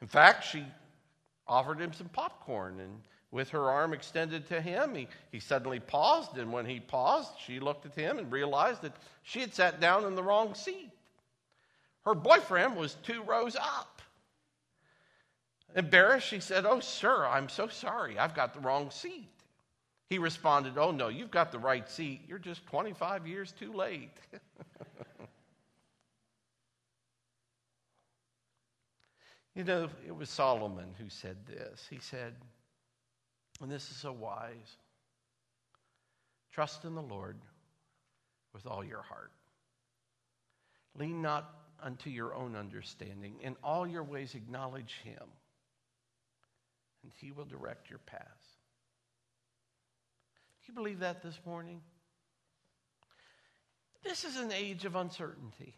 In 0.00 0.08
fact, 0.08 0.44
she 0.44 0.64
offered 1.46 1.80
him 1.80 1.92
some 1.92 2.08
popcorn, 2.08 2.80
and 2.80 3.02
with 3.32 3.48
her 3.50 3.70
arm 3.70 3.92
extended 3.92 4.46
to 4.48 4.60
him, 4.60 4.94
he, 4.94 5.08
he 5.32 5.40
suddenly 5.40 5.80
paused. 5.80 6.38
And 6.38 6.52
when 6.52 6.66
he 6.66 6.78
paused, 6.78 7.30
she 7.44 7.58
looked 7.58 7.86
at 7.86 7.94
him 7.94 8.18
and 8.18 8.30
realized 8.30 8.82
that 8.82 8.92
she 9.22 9.40
had 9.40 9.52
sat 9.54 9.80
down 9.80 10.04
in 10.04 10.14
the 10.14 10.22
wrong 10.22 10.54
seat. 10.54 10.90
Her 12.04 12.14
boyfriend 12.14 12.76
was 12.76 12.94
two 13.02 13.22
rows 13.22 13.56
up. 13.56 14.02
Embarrassed, 15.74 16.28
she 16.28 16.40
said, 16.40 16.66
Oh, 16.66 16.80
sir, 16.80 17.26
I'm 17.26 17.48
so 17.48 17.66
sorry. 17.68 18.18
I've 18.18 18.34
got 18.34 18.52
the 18.52 18.60
wrong 18.60 18.90
seat. 18.90 19.30
He 20.10 20.18
responded, 20.18 20.76
Oh, 20.76 20.90
no, 20.90 21.08
you've 21.08 21.30
got 21.30 21.50
the 21.50 21.58
right 21.58 21.88
seat. 21.88 22.20
You're 22.28 22.38
just 22.38 22.66
25 22.66 23.26
years 23.26 23.52
too 23.52 23.72
late. 23.72 24.10
You 29.54 29.64
know, 29.64 29.88
it 30.06 30.16
was 30.16 30.30
Solomon 30.30 30.94
who 30.98 31.10
said 31.10 31.36
this. 31.46 31.86
He 31.90 31.98
said, 31.98 32.32
and 33.62 33.70
this 33.70 33.90
is 33.90 33.96
so 33.96 34.12
wise 34.12 34.76
trust 36.52 36.84
in 36.84 36.94
the 36.94 37.02
Lord 37.02 37.38
with 38.52 38.66
all 38.66 38.84
your 38.84 39.02
heart. 39.02 39.32
Lean 40.98 41.22
not 41.22 41.50
unto 41.82 42.10
your 42.10 42.34
own 42.34 42.54
understanding. 42.54 43.36
In 43.40 43.56
all 43.64 43.86
your 43.86 44.04
ways, 44.04 44.34
acknowledge 44.34 45.00
him, 45.02 45.22
and 47.02 47.12
he 47.16 47.32
will 47.32 47.46
direct 47.46 47.88
your 47.88 48.00
paths. 48.00 48.46
Do 50.60 50.72
you 50.72 50.74
believe 50.74 51.00
that 51.00 51.22
this 51.22 51.38
morning? 51.46 51.80
This 54.04 54.24
is 54.24 54.36
an 54.36 54.52
age 54.52 54.84
of 54.84 54.94
uncertainty. 54.96 55.74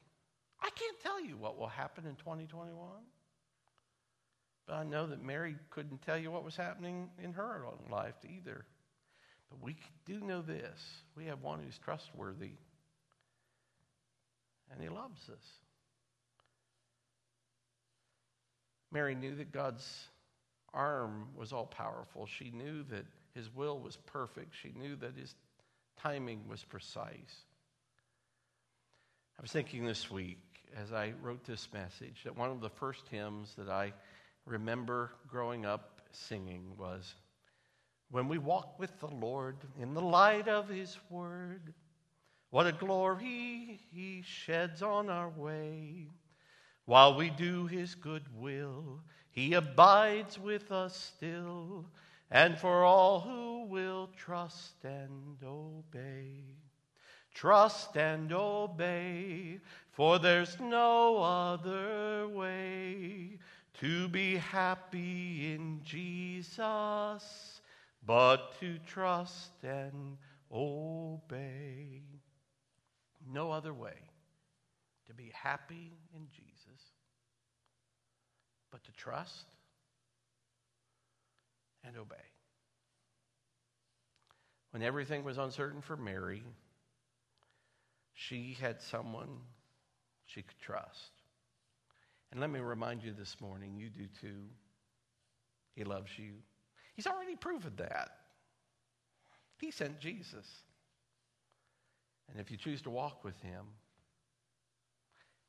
I 0.60 0.70
can't 0.74 1.00
tell 1.00 1.24
you 1.24 1.36
what 1.36 1.58
will 1.58 1.68
happen 1.68 2.06
in 2.06 2.16
2021. 2.16 2.74
But 4.66 4.74
I 4.74 4.84
know 4.84 5.06
that 5.06 5.22
Mary 5.22 5.56
couldn't 5.70 6.02
tell 6.02 6.16
you 6.16 6.30
what 6.30 6.44
was 6.44 6.56
happening 6.56 7.10
in 7.22 7.32
her 7.34 7.66
own 7.66 7.90
life 7.90 8.14
either. 8.24 8.64
But 9.50 9.62
we 9.62 9.76
do 10.06 10.20
know 10.20 10.42
this 10.42 10.80
we 11.16 11.26
have 11.26 11.42
one 11.42 11.60
who's 11.62 11.78
trustworthy, 11.78 12.52
and 14.72 14.80
he 14.80 14.88
loves 14.88 15.28
us. 15.28 15.46
Mary 18.90 19.14
knew 19.14 19.34
that 19.34 19.52
God's 19.52 20.06
arm 20.72 21.28
was 21.36 21.52
all 21.52 21.66
powerful. 21.66 22.26
She 22.26 22.50
knew 22.50 22.84
that 22.84 23.04
his 23.34 23.52
will 23.54 23.78
was 23.78 23.96
perfect. 24.06 24.54
She 24.62 24.72
knew 24.78 24.96
that 24.96 25.16
his 25.16 25.34
timing 26.00 26.48
was 26.48 26.62
precise. 26.62 27.44
I 29.38 29.42
was 29.42 29.50
thinking 29.50 29.84
this 29.84 30.10
week 30.10 30.38
as 30.80 30.92
I 30.92 31.12
wrote 31.22 31.44
this 31.44 31.68
message 31.72 32.22
that 32.24 32.36
one 32.36 32.50
of 32.50 32.60
the 32.60 32.70
first 32.70 33.02
hymns 33.10 33.52
that 33.58 33.68
I 33.68 33.92
remember 34.46 35.10
growing 35.28 35.64
up 35.64 36.00
singing 36.12 36.72
was 36.78 37.14
When 38.10 38.28
we 38.28 38.38
walk 38.38 38.78
with 38.78 38.98
the 39.00 39.08
Lord 39.08 39.56
in 39.80 39.94
the 39.94 40.02
light 40.02 40.48
of 40.48 40.68
His 40.68 40.96
Word, 41.10 41.74
what 42.50 42.66
a 42.66 42.72
glory 42.72 43.80
He 43.92 44.22
sheds 44.22 44.82
on 44.82 45.10
our 45.10 45.30
way. 45.30 46.08
While 46.84 47.16
we 47.16 47.30
do 47.30 47.66
His 47.66 47.94
good 47.94 48.24
will, 48.36 49.00
He 49.30 49.54
abides 49.54 50.38
with 50.38 50.70
us 50.70 50.96
still, 50.96 51.86
and 52.30 52.58
for 52.58 52.84
all 52.84 53.20
who 53.20 53.64
will 53.64 54.10
trust 54.16 54.84
and 54.84 55.36
obey. 55.42 56.44
Trust 57.32 57.96
and 57.96 58.32
obey, 58.32 59.58
for 59.90 60.20
there's 60.20 60.60
no 60.60 61.20
other 61.22 62.28
way 62.28 63.38
to 63.80 64.08
be 64.08 64.36
happy 64.36 65.52
in 65.52 65.80
Jesus, 65.82 67.60
but 68.06 68.58
to 68.60 68.78
trust 68.86 69.52
and 69.62 70.16
obey. 70.52 72.02
No 73.32 73.50
other 73.50 73.74
way 73.74 73.96
to 75.06 75.14
be 75.14 75.32
happy 75.34 75.92
in 76.14 76.28
Jesus, 76.30 76.82
but 78.70 78.84
to 78.84 78.92
trust 78.92 79.46
and 81.84 81.96
obey. 81.96 82.16
When 84.70 84.82
everything 84.82 85.24
was 85.24 85.38
uncertain 85.38 85.80
for 85.80 85.96
Mary, 85.96 86.42
she 88.12 88.56
had 88.60 88.80
someone 88.80 89.38
she 90.26 90.42
could 90.42 90.58
trust. 90.58 91.12
And 92.34 92.40
let 92.40 92.50
me 92.50 92.58
remind 92.58 93.04
you 93.04 93.12
this 93.16 93.36
morning, 93.40 93.76
you 93.78 93.88
do 93.88 94.08
too. 94.20 94.42
He 95.76 95.84
loves 95.84 96.10
you. 96.18 96.32
He's 96.96 97.06
already 97.06 97.36
proven 97.36 97.74
that. 97.76 98.10
He 99.60 99.70
sent 99.70 100.00
Jesus. 100.00 100.44
And 102.28 102.40
if 102.40 102.50
you 102.50 102.56
choose 102.56 102.82
to 102.82 102.90
walk 102.90 103.22
with 103.22 103.40
him, 103.40 103.66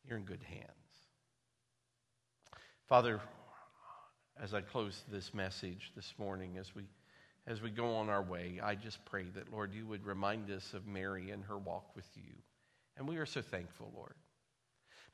you're 0.07 0.19
in 0.19 0.25
good 0.25 0.43
hands. 0.43 0.69
Father, 2.88 3.19
as 4.39 4.53
I 4.53 4.61
close 4.61 5.05
this 5.11 5.33
message 5.33 5.91
this 5.95 6.13
morning, 6.19 6.57
as 6.59 6.75
we 6.75 6.83
as 7.47 7.63
we 7.63 7.71
go 7.71 7.95
on 7.95 8.09
our 8.09 8.23
way, 8.23 8.59
I 8.63 8.75
just 8.75 9.03
pray 9.05 9.25
that, 9.36 9.51
Lord, 9.51 9.73
you 9.73 9.88
would 9.88 10.05
remind 10.05 10.51
us 10.51 10.73
of 10.73 10.86
Mary 10.86 11.31
and 11.31 11.43
her 11.45 11.57
walk 11.57 11.95
with 11.95 12.09
you. 12.15 12.33
And 12.97 13.07
we 13.07 13.17
are 13.17 13.25
so 13.25 13.41
thankful, 13.41 13.91
Lord. 13.95 14.15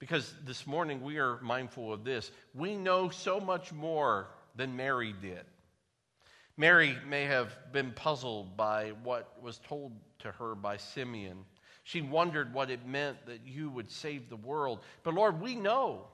Because 0.01 0.33
this 0.47 0.65
morning 0.65 1.03
we 1.03 1.19
are 1.19 1.39
mindful 1.41 1.93
of 1.93 2.03
this. 2.03 2.31
We 2.55 2.75
know 2.75 3.09
so 3.09 3.39
much 3.39 3.71
more 3.71 4.29
than 4.55 4.75
Mary 4.75 5.13
did. 5.21 5.43
Mary 6.57 6.97
may 7.07 7.25
have 7.25 7.55
been 7.71 7.91
puzzled 7.91 8.57
by 8.57 8.93
what 9.03 9.39
was 9.43 9.59
told 9.59 9.91
to 10.17 10.31
her 10.31 10.55
by 10.55 10.77
Simeon. 10.77 11.45
She 11.83 12.01
wondered 12.01 12.51
what 12.51 12.71
it 12.71 12.87
meant 12.87 13.27
that 13.27 13.45
you 13.45 13.69
would 13.69 13.91
save 13.91 14.27
the 14.27 14.37
world. 14.37 14.79
But 15.03 15.13
Lord, 15.13 15.39
we 15.39 15.53
know. 15.53 16.07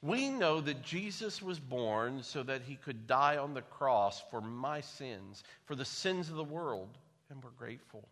We 0.00 0.28
know 0.28 0.60
that 0.60 0.82
Jesus 0.82 1.42
was 1.42 1.58
born 1.58 2.22
so 2.22 2.44
that 2.44 2.62
he 2.62 2.76
could 2.76 3.08
die 3.08 3.38
on 3.38 3.52
the 3.52 3.62
cross 3.62 4.22
for 4.30 4.40
my 4.40 4.80
sins, 4.80 5.42
for 5.64 5.74
the 5.74 5.84
sins 5.84 6.30
of 6.30 6.36
the 6.36 6.44
world, 6.44 6.98
and 7.30 7.42
we're 7.42 7.50
grateful. 7.50 8.08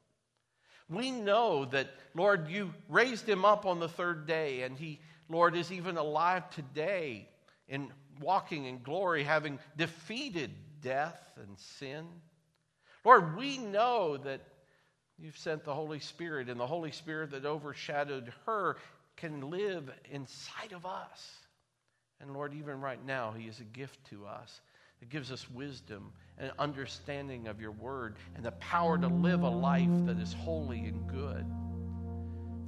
We 0.88 1.10
know 1.10 1.64
that, 1.66 1.90
Lord, 2.14 2.48
you 2.48 2.74
raised 2.88 3.28
him 3.28 3.44
up 3.44 3.64
on 3.64 3.78
the 3.78 3.88
third 3.88 4.26
day, 4.26 4.62
and 4.62 4.76
he, 4.76 5.00
Lord, 5.32 5.56
is 5.56 5.72
even 5.72 5.96
alive 5.96 6.48
today 6.50 7.28
in 7.68 7.90
walking 8.20 8.66
in 8.66 8.82
glory, 8.82 9.24
having 9.24 9.58
defeated 9.76 10.50
death 10.82 11.20
and 11.36 11.58
sin. 11.58 12.06
Lord, 13.04 13.36
we 13.36 13.58
know 13.58 14.18
that 14.18 14.42
you've 15.18 15.38
sent 15.38 15.64
the 15.64 15.74
Holy 15.74 16.00
Spirit, 16.00 16.48
and 16.48 16.60
the 16.60 16.66
Holy 16.66 16.92
Spirit 16.92 17.30
that 17.32 17.44
overshadowed 17.44 18.32
her 18.46 18.76
can 19.16 19.50
live 19.50 19.90
inside 20.10 20.72
of 20.72 20.86
us. 20.86 21.30
And 22.20 22.32
Lord, 22.32 22.54
even 22.54 22.80
right 22.80 23.04
now, 23.04 23.32
He 23.32 23.48
is 23.48 23.58
a 23.58 23.64
gift 23.64 23.98
to 24.10 24.26
us. 24.26 24.60
It 25.00 25.08
gives 25.08 25.32
us 25.32 25.50
wisdom 25.50 26.12
and 26.38 26.52
understanding 26.58 27.48
of 27.48 27.60
your 27.60 27.72
word 27.72 28.16
and 28.36 28.44
the 28.44 28.52
power 28.52 28.96
to 28.98 29.08
live 29.08 29.42
a 29.42 29.48
life 29.48 29.90
that 30.06 30.18
is 30.18 30.32
holy 30.32 30.84
and 30.84 31.06
good. 31.08 31.44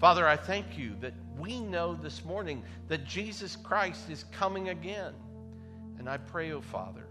Father, 0.01 0.27
I 0.27 0.37
thank 0.37 0.77
you 0.77 0.97
that 1.01 1.15
we 1.39 1.61
know 1.61 1.95
this 1.95 2.25
morning 2.25 2.63
that 2.89 3.05
Jesus 3.05 3.57
Christ 3.57 4.11
is 4.11 4.25
coming 4.33 4.69
again. 4.69 5.15
And 5.99 6.09
I 6.09 6.17
pray, 6.17 6.53
oh 6.53 6.61
Father, 6.61 7.07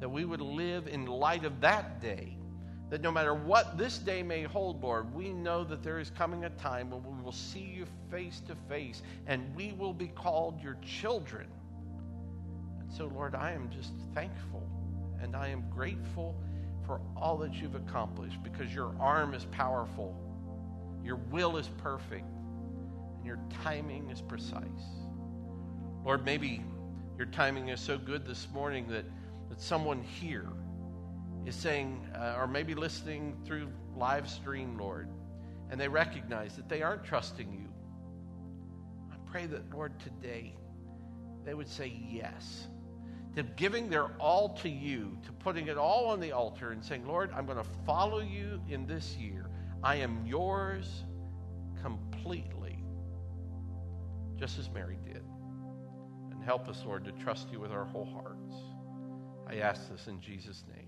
that 0.00 0.08
we 0.08 0.24
would 0.24 0.40
live 0.40 0.88
in 0.88 1.06
light 1.06 1.44
of 1.44 1.60
that 1.60 2.00
day. 2.00 2.36
That 2.90 3.00
no 3.00 3.10
matter 3.10 3.32
what 3.32 3.78
this 3.78 3.98
day 3.98 4.22
may 4.22 4.42
hold, 4.42 4.82
Lord, 4.82 5.14
we 5.14 5.32
know 5.32 5.64
that 5.64 5.82
there 5.82 5.98
is 5.98 6.10
coming 6.10 6.44
a 6.44 6.50
time 6.50 6.90
when 6.90 7.02
we 7.02 7.22
will 7.22 7.32
see 7.32 7.60
you 7.60 7.86
face 8.10 8.42
to 8.48 8.54
face 8.68 9.02
and 9.26 9.54
we 9.56 9.72
will 9.72 9.94
be 9.94 10.08
called 10.08 10.62
your 10.62 10.76
children. 10.84 11.46
And 12.80 12.92
so, 12.92 13.06
Lord, 13.14 13.34
I 13.34 13.52
am 13.52 13.70
just 13.70 13.92
thankful 14.14 14.62
and 15.22 15.34
I 15.34 15.48
am 15.48 15.64
grateful 15.70 16.36
for 16.84 17.00
all 17.16 17.38
that 17.38 17.54
you've 17.54 17.76
accomplished 17.76 18.42
because 18.42 18.74
your 18.74 18.94
arm 19.00 19.32
is 19.32 19.46
powerful, 19.46 20.14
your 21.02 21.16
will 21.30 21.56
is 21.56 21.68
perfect, 21.78 22.26
and 23.22 23.26
your 23.28 23.38
timing 23.62 24.10
is 24.10 24.20
precise. 24.20 24.64
Lord, 26.04 26.24
maybe 26.24 26.64
your 27.16 27.28
timing 27.28 27.68
is 27.68 27.80
so 27.80 27.96
good 27.96 28.26
this 28.26 28.48
morning 28.52 28.88
that 28.88 29.04
that 29.48 29.60
someone 29.60 30.02
here 30.02 30.48
is 31.44 31.54
saying, 31.54 32.04
uh, 32.16 32.36
or 32.38 32.46
maybe 32.46 32.74
listening 32.74 33.36
through 33.44 33.68
live 33.94 34.28
stream, 34.28 34.78
Lord, 34.78 35.08
and 35.70 35.80
they 35.80 35.88
recognize 35.88 36.56
that 36.56 36.68
they 36.68 36.82
aren't 36.82 37.04
trusting 37.04 37.52
you. 37.52 37.68
I 39.12 39.16
pray 39.30 39.46
that, 39.46 39.72
Lord, 39.74 40.00
today 40.00 40.54
they 41.44 41.52
would 41.52 41.68
say 41.68 41.92
yes 42.10 42.66
to 43.36 43.42
giving 43.42 43.90
their 43.90 44.06
all 44.18 44.50
to 44.62 44.70
you, 44.70 45.18
to 45.26 45.32
putting 45.32 45.68
it 45.68 45.76
all 45.76 46.06
on 46.08 46.18
the 46.18 46.32
altar 46.32 46.72
and 46.72 46.82
saying, 46.82 47.06
Lord, 47.06 47.30
I'm 47.36 47.44
going 47.44 47.58
to 47.58 47.70
follow 47.86 48.20
you 48.20 48.58
in 48.68 48.86
this 48.86 49.16
year. 49.16 49.50
I 49.82 49.96
am 49.96 50.24
yours 50.26 51.04
completely, 51.82 52.61
just 54.42 54.58
as 54.58 54.68
Mary 54.70 54.98
did. 55.04 55.22
And 56.32 56.42
help 56.42 56.66
us, 56.66 56.82
Lord, 56.84 57.04
to 57.04 57.12
trust 57.12 57.52
you 57.52 57.60
with 57.60 57.70
our 57.70 57.84
whole 57.84 58.04
hearts. 58.04 58.56
I 59.46 59.64
ask 59.64 59.88
this 59.88 60.08
in 60.08 60.20
Jesus' 60.20 60.64
name. 60.74 60.81